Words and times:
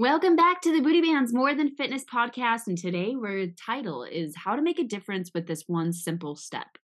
Welcome 0.00 0.36
back 0.36 0.60
to 0.60 0.72
the 0.72 0.80
Booty 0.80 1.00
Band's 1.00 1.34
More 1.34 1.56
Than 1.56 1.74
Fitness 1.74 2.04
podcast. 2.04 2.68
And 2.68 2.78
today, 2.78 3.16
our 3.20 3.46
title 3.48 4.04
is 4.04 4.36
How 4.36 4.54
to 4.54 4.62
Make 4.62 4.78
a 4.78 4.84
Difference 4.84 5.32
with 5.34 5.48
This 5.48 5.64
One 5.66 5.92
Simple 5.92 6.36
Step. 6.36 6.78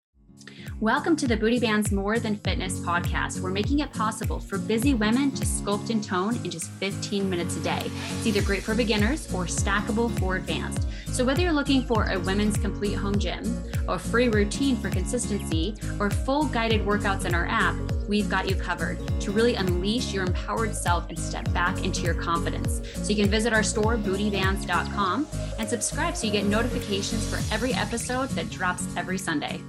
Welcome 0.82 1.14
to 1.18 1.28
the 1.28 1.36
Booty 1.36 1.60
Band's 1.60 1.92
More 1.92 2.18
Than 2.18 2.34
Fitness 2.38 2.80
podcast. 2.80 3.38
We're 3.38 3.52
making 3.52 3.78
it 3.78 3.92
possible 3.92 4.40
for 4.40 4.58
busy 4.58 4.94
women 4.94 5.30
to 5.30 5.44
sculpt 5.44 5.90
and 5.90 6.02
tone 6.02 6.34
in 6.44 6.50
just 6.50 6.72
15 6.72 7.30
minutes 7.30 7.56
a 7.56 7.60
day. 7.60 7.88
It's 8.16 8.26
either 8.26 8.42
great 8.42 8.64
for 8.64 8.74
beginners 8.74 9.32
or 9.32 9.44
stackable 9.44 10.10
for 10.18 10.34
advanced. 10.34 10.88
So, 11.06 11.24
whether 11.24 11.40
you're 11.40 11.52
looking 11.52 11.86
for 11.86 12.10
a 12.10 12.18
women's 12.18 12.56
complete 12.56 12.94
home 12.94 13.16
gym, 13.16 13.62
a 13.86 13.96
free 13.96 14.26
routine 14.26 14.76
for 14.76 14.90
consistency, 14.90 15.76
or 16.00 16.10
full 16.10 16.46
guided 16.46 16.84
workouts 16.84 17.26
in 17.26 17.32
our 17.32 17.46
app, 17.46 17.76
we've 18.08 18.28
got 18.28 18.48
you 18.48 18.56
covered 18.56 18.98
to 19.20 19.30
really 19.30 19.54
unleash 19.54 20.12
your 20.12 20.24
empowered 20.24 20.74
self 20.74 21.08
and 21.10 21.16
step 21.16 21.48
back 21.52 21.84
into 21.84 22.02
your 22.02 22.14
confidence. 22.14 22.80
So, 23.04 23.10
you 23.10 23.22
can 23.22 23.30
visit 23.30 23.52
our 23.52 23.62
store, 23.62 23.96
bootybands.com, 23.96 25.28
and 25.60 25.68
subscribe 25.68 26.16
so 26.16 26.26
you 26.26 26.32
get 26.32 26.46
notifications 26.46 27.24
for 27.30 27.36
every 27.54 27.72
episode 27.72 28.30
that 28.30 28.50
drops 28.50 28.84
every 28.96 29.16
Sunday. 29.16 29.60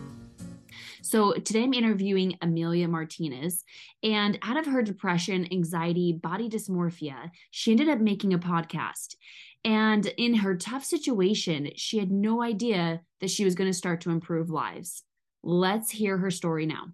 So 1.03 1.33
today 1.33 1.63
I'm 1.63 1.73
interviewing 1.73 2.37
Amelia 2.41 2.87
Martinez. 2.87 3.65
And 4.03 4.39
out 4.41 4.55
of 4.55 4.67
her 4.67 4.81
depression, 4.81 5.45
anxiety, 5.51 6.13
body 6.13 6.47
dysmorphia, 6.47 7.29
she 7.51 7.71
ended 7.71 7.89
up 7.89 7.99
making 7.99 8.33
a 8.33 8.39
podcast. 8.39 9.15
And 9.65 10.05
in 10.17 10.35
her 10.35 10.55
tough 10.55 10.85
situation, 10.85 11.71
she 11.75 11.99
had 11.99 12.09
no 12.09 12.41
idea 12.41 13.01
that 13.19 13.29
she 13.29 13.43
was 13.43 13.53
going 13.53 13.69
to 13.69 13.77
start 13.77 13.99
to 14.01 14.11
improve 14.11 14.49
lives. 14.49 15.03
Let's 15.43 15.91
hear 15.91 16.17
her 16.17 16.31
story 16.31 16.65
now. 16.65 16.85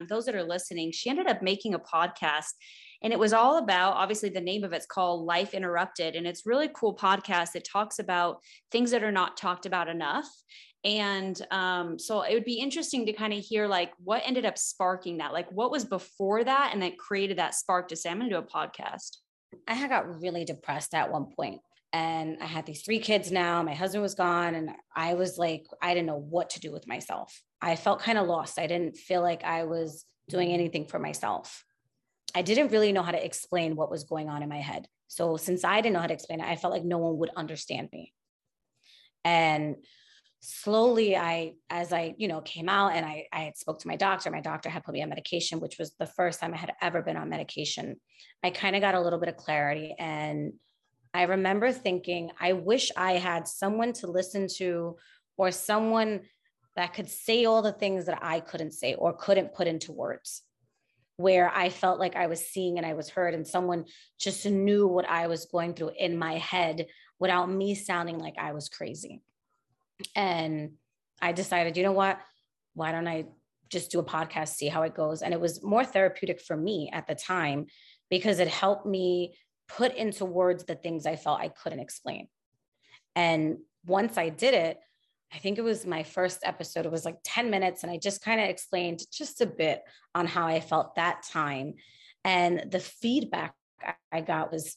Those 0.00 0.24
that 0.24 0.34
are 0.34 0.42
listening, 0.42 0.90
she 0.90 1.10
ended 1.10 1.26
up 1.26 1.42
making 1.42 1.74
a 1.74 1.78
podcast 1.78 2.54
and 3.02 3.12
it 3.12 3.18
was 3.18 3.32
all 3.32 3.58
about 3.58 3.94
obviously 3.94 4.28
the 4.28 4.40
name 4.40 4.62
of 4.62 4.72
it's 4.72 4.86
called 4.86 5.26
Life 5.26 5.54
Interrupted. 5.54 6.14
And 6.14 6.26
it's 6.26 6.46
really 6.46 6.70
cool 6.72 6.94
podcast 6.94 7.52
that 7.52 7.64
talks 7.64 7.98
about 7.98 8.40
things 8.70 8.92
that 8.92 9.02
are 9.02 9.12
not 9.12 9.36
talked 9.36 9.66
about 9.66 9.88
enough. 9.88 10.28
And 10.84 11.40
um, 11.50 11.98
so 11.98 12.22
it 12.22 12.34
would 12.34 12.44
be 12.44 12.60
interesting 12.60 13.06
to 13.06 13.12
kind 13.12 13.32
of 13.32 13.40
hear 13.40 13.66
like 13.66 13.92
what 14.02 14.22
ended 14.24 14.44
up 14.44 14.58
sparking 14.58 15.18
that? 15.18 15.32
Like 15.32 15.50
what 15.50 15.70
was 15.70 15.84
before 15.84 16.42
that 16.44 16.70
and 16.72 16.82
that 16.82 16.98
created 16.98 17.38
that 17.38 17.54
spark 17.54 17.88
to 17.88 17.96
say 17.96 18.10
i'm 18.10 18.18
going 18.18 18.30
to 18.30 18.36
do 18.36 18.42
a 18.42 18.42
podcast 18.42 19.18
i 19.68 19.74
had 19.74 19.90
got 19.90 20.20
really 20.20 20.44
depressed 20.44 20.94
at 20.94 21.10
one 21.10 21.26
point 21.36 21.60
and 21.92 22.38
i 22.40 22.46
had 22.46 22.66
these 22.66 22.82
three 22.82 22.98
kids 22.98 23.30
now. 23.30 23.62
My 23.62 23.74
husband 23.74 24.02
was 24.02 24.14
gone 24.14 24.54
and 24.54 24.70
i 24.96 25.14
was 25.14 25.38
like 25.38 25.64
i 25.80 25.94
didn't 25.94 26.06
know 26.06 26.18
what 26.18 26.50
to 26.50 26.60
do 26.60 26.72
with 26.72 26.88
myself. 26.88 27.42
I 27.60 27.76
felt 27.76 28.00
kind 28.00 28.18
of 28.18 28.26
lost. 28.26 28.58
I 28.58 28.66
didn't 28.66 28.96
feel 28.96 29.22
like 29.22 29.44
i 29.44 29.64
was 29.64 30.04
doing 30.28 30.52
anything 30.52 30.86
for 30.86 30.98
myself 30.98 31.64
i 32.34 32.42
didn't 32.42 32.72
really 32.72 32.92
know 32.92 33.02
how 33.02 33.12
to 33.12 33.24
explain 33.24 33.76
what 33.76 33.90
was 33.90 34.04
going 34.04 34.28
on 34.28 34.42
in 34.42 34.48
my 34.48 34.60
head. 34.60 34.86
So 35.08 35.36
since 35.36 35.64
i 35.64 35.80
didn't 35.80 35.94
know 35.94 36.00
how 36.00 36.06
to 36.06 36.14
explain 36.14 36.40
it 36.40 36.46
i 36.46 36.56
felt 36.56 36.72
like 36.72 36.84
no 36.84 36.98
one 36.98 37.18
would 37.18 37.30
understand 37.36 37.88
me. 37.92 38.12
And 39.24 39.76
slowly 40.44 41.16
i 41.16 41.54
as 41.70 41.92
i 41.92 42.14
you 42.18 42.26
know 42.26 42.40
came 42.40 42.68
out 42.68 42.96
and 42.96 43.06
i 43.06 43.28
i 43.32 43.42
had 43.42 43.56
spoke 43.56 43.78
to 43.78 43.86
my 43.86 43.94
doctor 43.94 44.28
my 44.28 44.40
doctor 44.40 44.68
had 44.68 44.82
put 44.82 44.92
me 44.92 45.00
on 45.00 45.08
medication 45.08 45.60
which 45.60 45.78
was 45.78 45.94
the 46.00 46.06
first 46.06 46.40
time 46.40 46.52
i 46.52 46.56
had 46.56 46.72
ever 46.82 47.00
been 47.00 47.16
on 47.16 47.28
medication. 47.28 47.96
I 48.42 48.50
kind 48.50 48.74
of 48.74 48.82
got 48.82 48.96
a 48.96 49.00
little 49.00 49.20
bit 49.20 49.28
of 49.28 49.36
clarity. 49.36 49.94
And 49.98 50.54
i 51.14 51.22
remember 51.22 51.70
thinking 51.70 52.30
i 52.40 52.54
wish 52.54 52.90
i 52.96 53.12
had 53.12 53.46
someone 53.46 53.92
to 53.92 54.06
listen 54.08 54.48
to 54.56 54.96
or 55.36 55.52
someone 55.52 56.22
that 56.74 56.94
could 56.94 57.08
say 57.08 57.44
all 57.44 57.62
the 57.62 57.72
things 57.72 58.06
that 58.06 58.18
i 58.22 58.40
couldn't 58.40 58.72
say 58.72 58.94
or 58.94 59.12
couldn't 59.12 59.54
put 59.54 59.68
into 59.68 59.92
words 59.92 60.42
where 61.22 61.50
i 61.54 61.68
felt 61.68 61.98
like 61.98 62.16
i 62.16 62.26
was 62.26 62.46
seeing 62.46 62.76
and 62.76 62.86
i 62.86 62.94
was 62.94 63.08
heard 63.08 63.34
and 63.34 63.46
someone 63.46 63.84
just 64.18 64.44
knew 64.44 64.86
what 64.86 65.08
i 65.08 65.26
was 65.26 65.46
going 65.46 65.72
through 65.72 65.92
in 65.98 66.18
my 66.18 66.34
head 66.38 66.86
without 67.18 67.50
me 67.50 67.74
sounding 67.74 68.18
like 68.18 68.34
i 68.38 68.52
was 68.52 68.68
crazy 68.68 69.22
and 70.14 70.72
I 71.20 71.32
decided, 71.32 71.76
you 71.76 71.84
know 71.84 71.92
what? 71.92 72.18
Why 72.74 72.92
don't 72.92 73.08
I 73.08 73.26
just 73.68 73.90
do 73.90 74.00
a 74.00 74.04
podcast, 74.04 74.48
see 74.48 74.68
how 74.68 74.82
it 74.82 74.94
goes? 74.94 75.22
And 75.22 75.32
it 75.32 75.40
was 75.40 75.62
more 75.62 75.84
therapeutic 75.84 76.40
for 76.40 76.56
me 76.56 76.90
at 76.92 77.06
the 77.06 77.14
time 77.14 77.66
because 78.10 78.38
it 78.40 78.48
helped 78.48 78.84
me 78.84 79.34
put 79.68 79.94
into 79.94 80.24
words 80.24 80.64
the 80.64 80.74
things 80.74 81.06
I 81.06 81.16
felt 81.16 81.40
I 81.40 81.48
couldn't 81.48 81.80
explain. 81.80 82.28
And 83.14 83.58
once 83.86 84.18
I 84.18 84.28
did 84.28 84.54
it, 84.54 84.78
I 85.32 85.38
think 85.38 85.58
it 85.58 85.62
was 85.62 85.86
my 85.86 86.02
first 86.02 86.40
episode. 86.44 86.84
It 86.84 86.92
was 86.92 87.04
like 87.04 87.18
10 87.24 87.50
minutes. 87.50 87.82
And 87.82 87.92
I 87.92 87.96
just 87.96 88.22
kind 88.22 88.40
of 88.40 88.48
explained 88.48 89.00
just 89.10 89.40
a 89.40 89.46
bit 89.46 89.82
on 90.14 90.26
how 90.26 90.46
I 90.46 90.60
felt 90.60 90.96
that 90.96 91.22
time. 91.22 91.74
And 92.24 92.70
the 92.70 92.80
feedback 92.80 93.54
I 94.12 94.20
got 94.20 94.52
was 94.52 94.76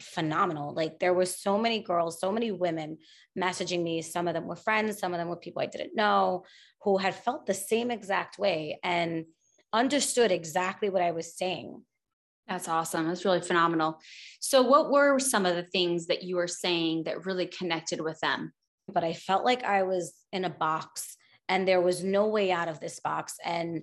phenomenal. 0.00 0.74
Like 0.74 0.98
there 0.98 1.14
were 1.14 1.24
so 1.24 1.56
many 1.56 1.80
girls, 1.80 2.20
so 2.20 2.30
many 2.30 2.52
women 2.52 2.98
messaging 3.38 3.82
me. 3.82 4.02
Some 4.02 4.28
of 4.28 4.34
them 4.34 4.46
were 4.46 4.56
friends, 4.56 4.98
some 4.98 5.14
of 5.14 5.18
them 5.18 5.28
were 5.28 5.36
people 5.36 5.62
I 5.62 5.66
didn't 5.66 5.96
know 5.96 6.44
who 6.82 6.98
had 6.98 7.14
felt 7.14 7.46
the 7.46 7.54
same 7.54 7.90
exact 7.90 8.38
way 8.38 8.78
and 8.82 9.24
understood 9.72 10.30
exactly 10.30 10.90
what 10.90 11.02
I 11.02 11.12
was 11.12 11.36
saying. 11.36 11.82
That's 12.46 12.68
awesome. 12.68 13.08
That's 13.08 13.24
really 13.24 13.40
phenomenal. 13.40 13.98
So, 14.38 14.60
what 14.60 14.90
were 14.90 15.18
some 15.18 15.46
of 15.46 15.56
the 15.56 15.62
things 15.62 16.08
that 16.08 16.22
you 16.22 16.36
were 16.36 16.46
saying 16.46 17.04
that 17.04 17.24
really 17.24 17.46
connected 17.46 18.02
with 18.02 18.20
them? 18.20 18.52
But 18.88 19.04
I 19.04 19.12
felt 19.12 19.44
like 19.44 19.64
I 19.64 19.82
was 19.82 20.14
in 20.32 20.44
a 20.44 20.50
box 20.50 21.16
and 21.48 21.66
there 21.66 21.80
was 21.80 22.04
no 22.04 22.28
way 22.28 22.52
out 22.52 22.68
of 22.68 22.80
this 22.80 23.00
box. 23.00 23.36
And 23.44 23.82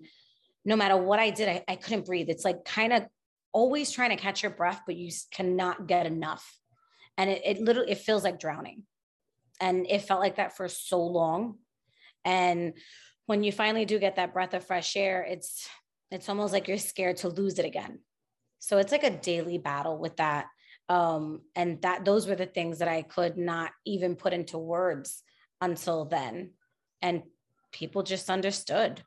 no 0.65 0.75
matter 0.75 0.97
what 0.97 1.19
I 1.19 1.29
did, 1.29 1.49
I, 1.49 1.63
I 1.67 1.75
couldn't 1.75 2.05
breathe. 2.05 2.29
It's 2.29 2.45
like 2.45 2.65
kind 2.65 2.93
of 2.93 3.05
always 3.51 3.91
trying 3.91 4.11
to 4.11 4.15
catch 4.15 4.43
your 4.43 4.51
breath, 4.51 4.81
but 4.85 4.95
you 4.95 5.11
cannot 5.31 5.87
get 5.87 6.05
enough. 6.05 6.57
And 7.17 7.29
it, 7.29 7.41
it 7.45 7.61
literally, 7.61 7.91
it 7.91 7.97
feels 7.97 8.23
like 8.23 8.39
drowning. 8.39 8.83
And 9.59 9.85
it 9.89 10.01
felt 10.01 10.21
like 10.21 10.37
that 10.37 10.55
for 10.55 10.67
so 10.67 11.03
long. 11.03 11.57
And 12.25 12.73
when 13.25 13.43
you 13.43 13.51
finally 13.51 13.85
do 13.85 13.99
get 13.99 14.15
that 14.15 14.33
breath 14.33 14.53
of 14.53 14.65
fresh 14.65 14.95
air, 14.95 15.23
it's, 15.23 15.67
it's 16.09 16.29
almost 16.29 16.53
like 16.53 16.67
you're 16.67 16.77
scared 16.77 17.17
to 17.17 17.29
lose 17.29 17.59
it 17.59 17.65
again. 17.65 17.99
So 18.59 18.77
it's 18.77 18.91
like 18.91 19.03
a 19.03 19.09
daily 19.09 19.57
battle 19.57 19.97
with 19.97 20.17
that. 20.17 20.47
Um, 20.91 21.43
and 21.55 21.81
that 21.83 22.03
those 22.03 22.27
were 22.27 22.35
the 22.35 22.45
things 22.45 22.79
that 22.79 22.89
I 22.89 23.03
could 23.03 23.37
not 23.37 23.71
even 23.85 24.17
put 24.17 24.33
into 24.33 24.57
words 24.57 25.23
until 25.61 26.03
then. 26.03 26.51
And 27.01 27.23
people 27.71 28.03
just 28.03 28.29
understood. 28.29 29.01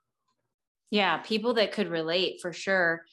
Yeah, 0.91 1.19
people 1.19 1.53
that 1.55 1.73
could 1.73 1.91
relate 1.91 2.41
for 2.41 2.55
sure 2.55 3.05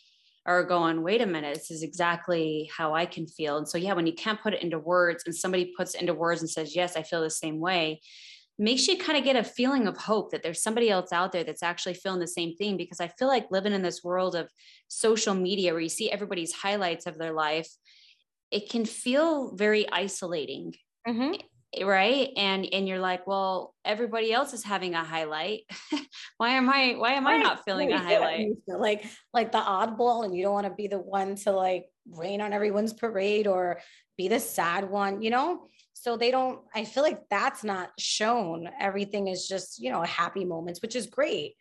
are 0.46 0.64
going, 0.64 1.04
wait 1.04 1.20
a 1.20 1.26
minute, 1.26 1.56
this 1.56 1.70
is 1.70 1.84
exactly 1.84 2.72
how 2.76 2.94
I 2.96 3.06
can 3.06 3.28
feel. 3.28 3.58
And 3.58 3.68
so, 3.68 3.78
yeah, 3.78 3.94
when 3.94 4.08
you 4.08 4.14
can't 4.14 4.42
put 4.42 4.54
it 4.54 4.64
into 4.64 4.80
words 4.80 5.24
and 5.26 5.36
somebody 5.36 5.74
puts 5.76 5.94
it 5.94 6.00
into 6.00 6.14
words 6.14 6.40
and 6.40 6.50
says, 6.50 6.74
yes, 6.74 6.96
I 6.96 7.04
feel 7.04 7.22
the 7.22 7.30
same 7.30 7.60
way, 7.60 8.00
makes 8.58 8.88
you 8.88 8.98
kind 8.98 9.18
of 9.18 9.26
get 9.26 9.36
a 9.36 9.44
feeling 9.44 9.86
of 9.86 9.98
hope 9.98 10.32
that 10.32 10.44
there's 10.44 10.64
somebody 10.64 10.90
else 10.90 11.12
out 11.12 11.34
there 11.34 11.44
that's 11.44 11.62
actually 11.62 11.96
feeling 11.96 12.22
the 12.22 12.28
same 12.28 12.56
thing. 12.56 12.78
Because 12.78 13.02
I 13.02 13.10
feel 13.10 13.28
like 13.28 13.52
living 13.52 13.74
in 13.74 13.82
this 13.82 14.02
world 14.02 14.34
of 14.34 14.50
social 14.88 15.36
media 15.36 15.74
where 15.74 15.82
you 15.82 15.90
see 15.90 16.10
everybody's 16.10 16.54
highlights 16.54 17.06
of 17.06 17.18
their 17.18 17.34
life, 17.34 17.70
it 18.52 18.70
can 18.70 18.86
feel 18.86 19.56
very 19.56 19.90
isolating. 19.90 20.76
Mm-hmm. 21.08 21.88
right? 21.88 22.30
And 22.38 22.68
and 22.72 22.88
you're 22.88 23.00
like 23.00 23.26
well 23.26 23.74
everybody 23.84 24.32
else 24.32 24.54
is 24.54 24.64
having 24.64 24.94
a 24.94 25.04
highlight. 25.04 25.62
Why 26.38 26.50
am 26.50 26.70
i 26.70 26.96
why 26.98 27.14
am 27.14 27.26
i 27.28 27.38
not 27.38 27.64
feeling 27.64 27.92
a 27.92 27.98
highlight? 27.98 28.50
like 28.68 29.06
like 29.34 29.52
the 29.52 29.60
oddball 29.60 30.26
and 30.26 30.36
you 30.36 30.44
don't 30.44 30.54
want 30.54 30.68
to 30.68 30.74
be 30.74 30.88
the 30.88 31.00
one 31.00 31.36
to 31.38 31.52
like 31.52 31.86
rain 32.10 32.42
on 32.42 32.52
everyone's 32.52 32.94
parade 32.94 33.48
or 33.48 33.80
be 34.18 34.28
the 34.28 34.40
sad 34.40 34.90
one 34.90 35.22
you 35.22 35.30
know? 35.30 35.68
So 35.94 36.18
they 36.18 36.32
don't 36.32 36.60
i 36.76 36.84
feel 36.84 37.04
like 37.04 37.22
that's 37.30 37.64
not 37.64 37.90
shown. 37.98 38.70
Everything 38.80 39.28
is 39.28 39.48
just 39.48 39.82
you 39.82 39.92
know 39.92 40.04
happy 40.04 40.46
moments 40.46 40.82
which 40.82 40.96
is 40.96 41.08
great. 41.08 41.56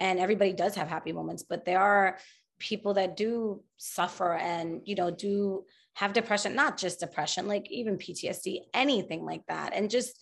And 0.00 0.20
everybody 0.20 0.52
does 0.52 0.76
have 0.76 0.88
happy 0.88 1.12
moments 1.12 1.42
but 1.42 1.64
there 1.64 1.80
are 1.80 2.18
people 2.58 2.94
that 2.94 3.16
do 3.16 3.62
suffer 3.76 4.34
and 4.34 4.82
you 4.84 4.94
know 4.94 5.10
do 5.10 5.64
have 5.98 6.12
depression, 6.12 6.54
not 6.54 6.78
just 6.78 7.00
depression, 7.00 7.48
like 7.48 7.68
even 7.72 7.98
PTSD, 7.98 8.60
anything 8.72 9.24
like 9.24 9.44
that. 9.48 9.72
And 9.74 9.90
just 9.90 10.16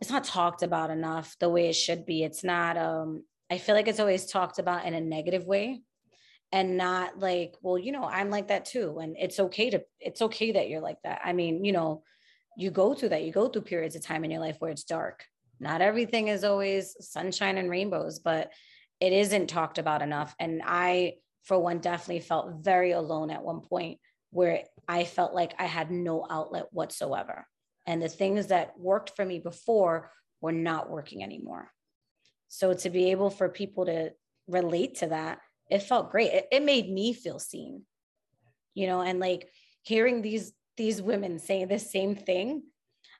it's 0.00 0.10
not 0.10 0.24
talked 0.24 0.64
about 0.64 0.90
enough 0.90 1.36
the 1.38 1.48
way 1.48 1.68
it 1.68 1.74
should 1.74 2.04
be. 2.04 2.24
It's 2.24 2.42
not 2.42 2.76
um 2.76 3.22
I 3.48 3.58
feel 3.58 3.76
like 3.76 3.86
it's 3.86 4.00
always 4.00 4.26
talked 4.26 4.58
about 4.58 4.84
in 4.84 4.94
a 4.94 5.00
negative 5.00 5.46
way 5.46 5.80
and 6.50 6.76
not 6.76 7.20
like, 7.20 7.54
well, 7.62 7.78
you 7.78 7.92
know, 7.92 8.02
I'm 8.02 8.30
like 8.30 8.48
that 8.48 8.64
too. 8.64 8.98
And 8.98 9.14
it's 9.16 9.38
okay 9.38 9.70
to 9.70 9.84
it's 10.00 10.22
okay 10.22 10.50
that 10.50 10.68
you're 10.68 10.80
like 10.80 10.98
that. 11.04 11.20
I 11.24 11.32
mean, 11.32 11.64
you 11.64 11.70
know, 11.70 12.02
you 12.56 12.72
go 12.72 12.92
through 12.92 13.10
that. 13.10 13.22
You 13.22 13.30
go 13.30 13.46
through 13.46 13.62
periods 13.62 13.94
of 13.94 14.02
time 14.02 14.24
in 14.24 14.32
your 14.32 14.40
life 14.40 14.56
where 14.58 14.72
it's 14.72 14.82
dark. 14.82 15.24
Not 15.60 15.82
everything 15.82 16.26
is 16.26 16.42
always 16.42 16.96
sunshine 16.98 17.58
and 17.58 17.70
rainbows, 17.70 18.18
but 18.18 18.50
it 18.98 19.12
isn't 19.12 19.46
talked 19.46 19.78
about 19.78 20.02
enough. 20.02 20.34
And 20.40 20.62
I, 20.66 21.14
for 21.44 21.60
one, 21.60 21.78
definitely 21.78 22.22
felt 22.22 22.64
very 22.64 22.90
alone 22.90 23.30
at 23.30 23.44
one 23.44 23.60
point 23.60 24.00
where 24.30 24.64
I 24.88 25.04
felt 25.04 25.34
like 25.34 25.54
I 25.58 25.64
had 25.64 25.90
no 25.90 26.26
outlet 26.28 26.66
whatsoever. 26.72 27.46
And 27.86 28.02
the 28.02 28.08
things 28.08 28.48
that 28.48 28.78
worked 28.78 29.12
for 29.16 29.24
me 29.24 29.38
before 29.38 30.10
were 30.40 30.52
not 30.52 30.90
working 30.90 31.22
anymore. 31.22 31.70
So 32.48 32.74
to 32.74 32.90
be 32.90 33.10
able 33.10 33.30
for 33.30 33.48
people 33.48 33.86
to 33.86 34.12
relate 34.48 34.96
to 34.96 35.08
that, 35.08 35.40
it 35.70 35.82
felt 35.82 36.10
great. 36.10 36.32
It, 36.32 36.48
it 36.52 36.62
made 36.62 36.90
me 36.90 37.12
feel 37.12 37.38
seen, 37.38 37.82
you 38.74 38.86
know, 38.86 39.00
and 39.00 39.18
like 39.18 39.48
hearing 39.82 40.22
these 40.22 40.52
these 40.76 41.00
women 41.00 41.38
saying 41.38 41.68
the 41.68 41.78
same 41.78 42.14
thing, 42.14 42.62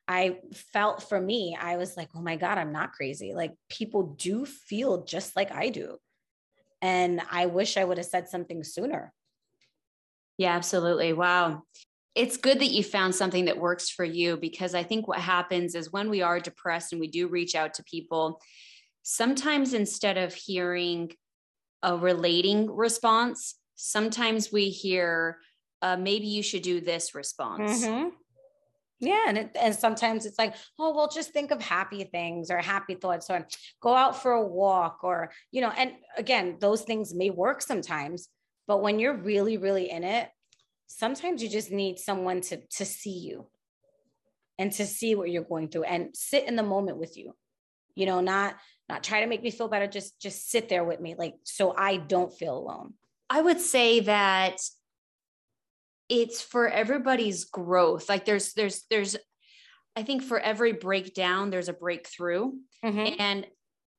I 0.06 0.38
felt 0.73 1.03
for 1.03 1.20
me, 1.20 1.56
I 1.58 1.76
was 1.76 1.97
like, 1.97 2.11
oh 2.14 2.20
my 2.20 2.37
God, 2.37 2.58
I'm 2.58 2.73
not 2.73 2.93
crazy. 2.93 3.32
Like 3.35 3.55
people 3.69 4.14
do 4.19 4.44
feel 4.44 5.05
just 5.05 5.35
like 5.35 5.50
I 5.50 5.70
do. 5.70 5.97
And 6.82 7.23
I 7.31 7.47
wish 7.47 7.76
I 7.76 7.85
would 7.85 7.97
have 7.97 8.06
said 8.06 8.29
something 8.29 8.62
sooner. 8.62 9.12
Yeah, 10.38 10.54
absolutely. 10.54 11.12
Wow. 11.12 11.62
It's 12.14 12.36
good 12.36 12.60
that 12.60 12.70
you 12.70 12.82
found 12.82 13.14
something 13.14 13.44
that 13.44 13.58
works 13.58 13.90
for 13.90 14.04
you 14.04 14.36
because 14.36 14.74
I 14.74 14.82
think 14.82 15.06
what 15.06 15.18
happens 15.18 15.74
is 15.74 15.92
when 15.92 16.08
we 16.08 16.22
are 16.22 16.40
depressed 16.40 16.92
and 16.92 17.00
we 17.00 17.08
do 17.08 17.28
reach 17.28 17.54
out 17.54 17.74
to 17.74 17.84
people, 17.84 18.40
sometimes 19.02 19.74
instead 19.74 20.16
of 20.16 20.34
hearing 20.34 21.12
a 21.82 21.96
relating 21.96 22.70
response, 22.70 23.56
sometimes 23.74 24.50
we 24.50 24.70
hear, 24.70 25.38
uh, 25.82 25.96
maybe 25.96 26.26
you 26.26 26.42
should 26.42 26.62
do 26.62 26.80
this 26.80 27.14
response. 27.14 27.84
Mm-hmm. 27.84 28.08
Yeah. 29.00 29.24
And, 29.28 29.36
it, 29.36 29.50
and 29.60 29.74
sometimes 29.74 30.24
it's 30.24 30.38
like, 30.38 30.54
oh, 30.78 30.94
well, 30.96 31.08
just 31.08 31.32
think 31.32 31.50
of 31.50 31.60
happy 31.60 32.04
things 32.04 32.50
or 32.50 32.58
happy 32.58 32.94
thoughts 32.94 33.28
or 33.28 33.46
go 33.82 33.94
out 33.94 34.22
for 34.22 34.32
a 34.32 34.46
walk 34.46 35.00
or, 35.02 35.30
you 35.52 35.60
know, 35.60 35.72
and 35.76 35.92
again, 36.16 36.56
those 36.60 36.80
things 36.80 37.14
may 37.14 37.28
work 37.28 37.60
sometimes, 37.60 38.30
but 38.66 38.82
when 38.82 38.98
you're 38.98 39.16
really, 39.16 39.56
really 39.56 39.90
in 39.90 40.04
it, 40.04 40.28
sometimes 40.86 41.42
you 41.42 41.48
just 41.48 41.70
need 41.70 41.98
someone 41.98 42.40
to, 42.42 42.60
to 42.76 42.84
see 42.84 43.18
you 43.18 43.46
and 44.58 44.72
to 44.72 44.86
see 44.86 45.14
what 45.14 45.30
you're 45.30 45.42
going 45.42 45.68
through 45.68 45.84
and 45.84 46.10
sit 46.14 46.46
in 46.46 46.56
the 46.56 46.62
moment 46.62 46.98
with 46.98 47.16
you, 47.16 47.34
you 47.94 48.06
know, 48.06 48.20
not, 48.20 48.56
not 48.88 49.02
try 49.02 49.20
to 49.20 49.26
make 49.26 49.42
me 49.42 49.50
feel 49.50 49.68
better. 49.68 49.86
Just, 49.86 50.20
just 50.20 50.50
sit 50.50 50.68
there 50.68 50.84
with 50.84 51.00
me. 51.00 51.14
Like, 51.18 51.34
so 51.42 51.74
I 51.76 51.96
don't 51.96 52.32
feel 52.32 52.56
alone. 52.56 52.94
I 53.28 53.42
would 53.42 53.60
say 53.60 54.00
that 54.00 54.60
it's 56.08 56.40
for 56.40 56.69
everybody's 56.69 57.44
growth. 57.44 58.08
Like 58.08 58.24
there's 58.24 58.52
there's 58.54 58.84
there's 58.90 59.16
I 59.96 60.02
think 60.02 60.22
for 60.22 60.38
every 60.38 60.72
breakdown 60.72 61.50
there's 61.50 61.69
a 61.69 61.72
breakthrough. 61.72 62.52
Mm-hmm. 62.84 63.20
And 63.20 63.46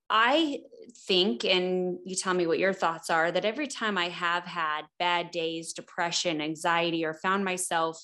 I 0.09 0.59
think 1.05 1.43
and 1.43 1.99
you 2.05 2.15
tell 2.15 2.33
me 2.33 2.47
what 2.47 2.59
your 2.59 2.73
thoughts 2.73 3.09
are 3.09 3.31
that 3.31 3.45
every 3.45 3.67
time 3.67 3.97
I 3.97 4.09
have 4.09 4.45
had 4.45 4.83
bad 4.99 5.31
days, 5.31 5.73
depression, 5.73 6.41
anxiety 6.41 7.03
or 7.03 7.13
found 7.13 7.43
myself 7.43 8.03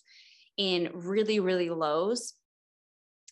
in 0.57 0.91
really 0.93 1.39
really 1.39 1.69
lows, 1.69 2.33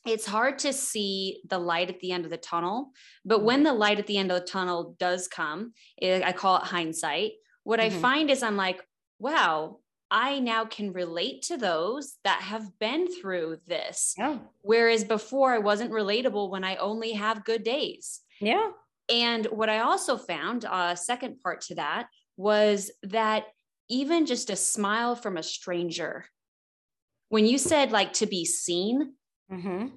it's 0.05 0.25
hard 0.25 0.59
to 0.59 0.73
see 0.73 1.41
the 1.47 1.59
light 1.59 1.89
at 1.89 1.99
the 1.99 2.11
end 2.11 2.25
of 2.25 2.31
the 2.31 2.37
tunnel. 2.37 2.91
But 3.25 3.43
when 3.43 3.59
mm-hmm. 3.59 3.65
the 3.65 3.73
light 3.73 3.99
at 3.99 4.07
the 4.07 4.17
end 4.17 4.31
of 4.31 4.39
the 4.39 4.47
tunnel 4.47 4.95
does 4.99 5.27
come, 5.27 5.73
it, 5.97 6.23
I 6.23 6.31
call 6.31 6.57
it 6.57 6.63
hindsight. 6.63 7.33
What 7.63 7.79
mm-hmm. 7.79 7.97
I 7.97 8.01
find 8.01 8.31
is 8.31 8.41
I'm 8.41 8.57
like, 8.57 8.81
wow, 9.19 9.77
I 10.09 10.39
now 10.39 10.65
can 10.65 10.91
relate 10.91 11.43
to 11.43 11.57
those 11.57 12.17
that 12.23 12.41
have 12.41 12.77
been 12.79 13.07
through 13.07 13.59
this. 13.67 14.15
Yeah. 14.17 14.39
Whereas 14.61 15.03
before 15.03 15.53
I 15.53 15.59
wasn't 15.59 15.91
relatable 15.91 16.49
when 16.49 16.63
I 16.63 16.75
only 16.77 17.13
have 17.13 17.45
good 17.45 17.63
days. 17.63 18.21
Yeah. 18.41 18.69
And 19.09 19.45
what 19.45 19.69
I 19.69 19.79
also 19.79 20.17
found, 20.17 20.63
a 20.63 20.73
uh, 20.73 20.95
second 20.95 21.39
part 21.41 21.61
to 21.61 21.75
that, 21.75 22.07
was 22.37 22.91
that 23.03 23.45
even 23.89 24.25
just 24.25 24.49
a 24.49 24.55
smile 24.55 25.15
from 25.15 25.37
a 25.37 25.43
stranger, 25.43 26.25
when 27.29 27.45
you 27.45 27.57
said 27.57 27.91
like 27.91 28.13
to 28.13 28.25
be 28.25 28.45
seen, 28.45 29.13
mm-hmm. 29.51 29.87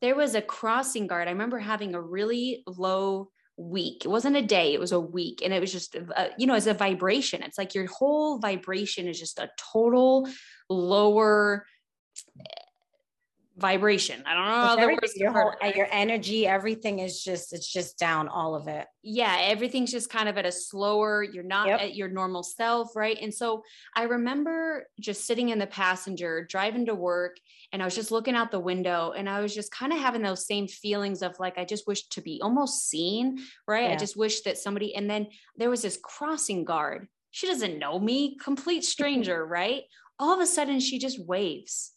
there 0.00 0.14
was 0.14 0.34
a 0.34 0.42
crossing 0.42 1.06
guard. 1.06 1.28
I 1.28 1.32
remember 1.32 1.58
having 1.58 1.94
a 1.94 2.00
really 2.00 2.62
low 2.66 3.30
week. 3.56 4.04
It 4.04 4.08
wasn't 4.08 4.36
a 4.36 4.42
day, 4.42 4.74
it 4.74 4.80
was 4.80 4.92
a 4.92 5.00
week. 5.00 5.40
And 5.42 5.54
it 5.54 5.60
was 5.60 5.72
just, 5.72 5.96
uh, 5.96 6.28
you 6.36 6.46
know, 6.46 6.54
as 6.54 6.66
a 6.66 6.74
vibration. 6.74 7.42
It's 7.42 7.58
like 7.58 7.74
your 7.74 7.86
whole 7.86 8.38
vibration 8.38 9.06
is 9.06 9.18
just 9.18 9.38
a 9.38 9.50
total 9.72 10.28
lower 10.68 11.64
vibration. 13.56 14.22
I 14.26 14.34
don't 14.34 14.78
know 14.78 14.86
the 14.86 14.92
words. 14.92 15.16
Your 15.16 15.30
whole, 15.30 15.52
uh, 15.62 15.72
your 15.76 15.86
energy, 15.92 16.46
everything 16.46 16.98
is 16.98 17.22
just, 17.22 17.52
it's 17.52 17.70
just 17.70 17.98
down 17.98 18.26
all 18.26 18.56
of 18.56 18.66
it. 18.66 18.86
Yeah. 19.02 19.36
Everything's 19.42 19.92
just 19.92 20.10
kind 20.10 20.28
of 20.28 20.36
at 20.36 20.44
a 20.44 20.50
slower, 20.50 21.22
you're 21.22 21.44
not 21.44 21.68
yep. 21.68 21.80
at 21.80 21.94
your 21.94 22.08
normal 22.08 22.42
self. 22.42 22.96
Right. 22.96 23.16
And 23.20 23.32
so 23.32 23.62
I 23.94 24.04
remember 24.04 24.88
just 24.98 25.24
sitting 25.24 25.50
in 25.50 25.58
the 25.58 25.68
passenger 25.68 26.46
driving 26.50 26.86
to 26.86 26.94
work 26.94 27.36
and 27.72 27.80
I 27.80 27.84
was 27.84 27.94
just 27.94 28.10
looking 28.10 28.34
out 28.34 28.50
the 28.50 28.58
window 28.58 29.12
and 29.16 29.28
I 29.28 29.40
was 29.40 29.54
just 29.54 29.70
kind 29.70 29.92
of 29.92 30.00
having 30.00 30.22
those 30.22 30.46
same 30.46 30.66
feelings 30.66 31.22
of 31.22 31.38
like, 31.38 31.56
I 31.56 31.64
just 31.64 31.86
wish 31.86 32.08
to 32.08 32.20
be 32.20 32.40
almost 32.42 32.88
seen. 32.88 33.38
Right. 33.68 33.84
Yeah. 33.84 33.94
I 33.94 33.96
just 33.96 34.16
wish 34.16 34.40
that 34.42 34.58
somebody, 34.58 34.96
and 34.96 35.08
then 35.08 35.28
there 35.56 35.70
was 35.70 35.82
this 35.82 35.98
crossing 36.02 36.64
guard. 36.64 37.06
She 37.30 37.46
doesn't 37.46 37.78
know 37.78 38.00
me, 38.00 38.36
complete 38.42 38.84
stranger. 38.94 39.44
right. 39.46 39.82
All 40.18 40.32
of 40.32 40.40
a 40.40 40.46
sudden 40.46 40.78
she 40.78 41.00
just 41.00 41.24
waves 41.24 41.93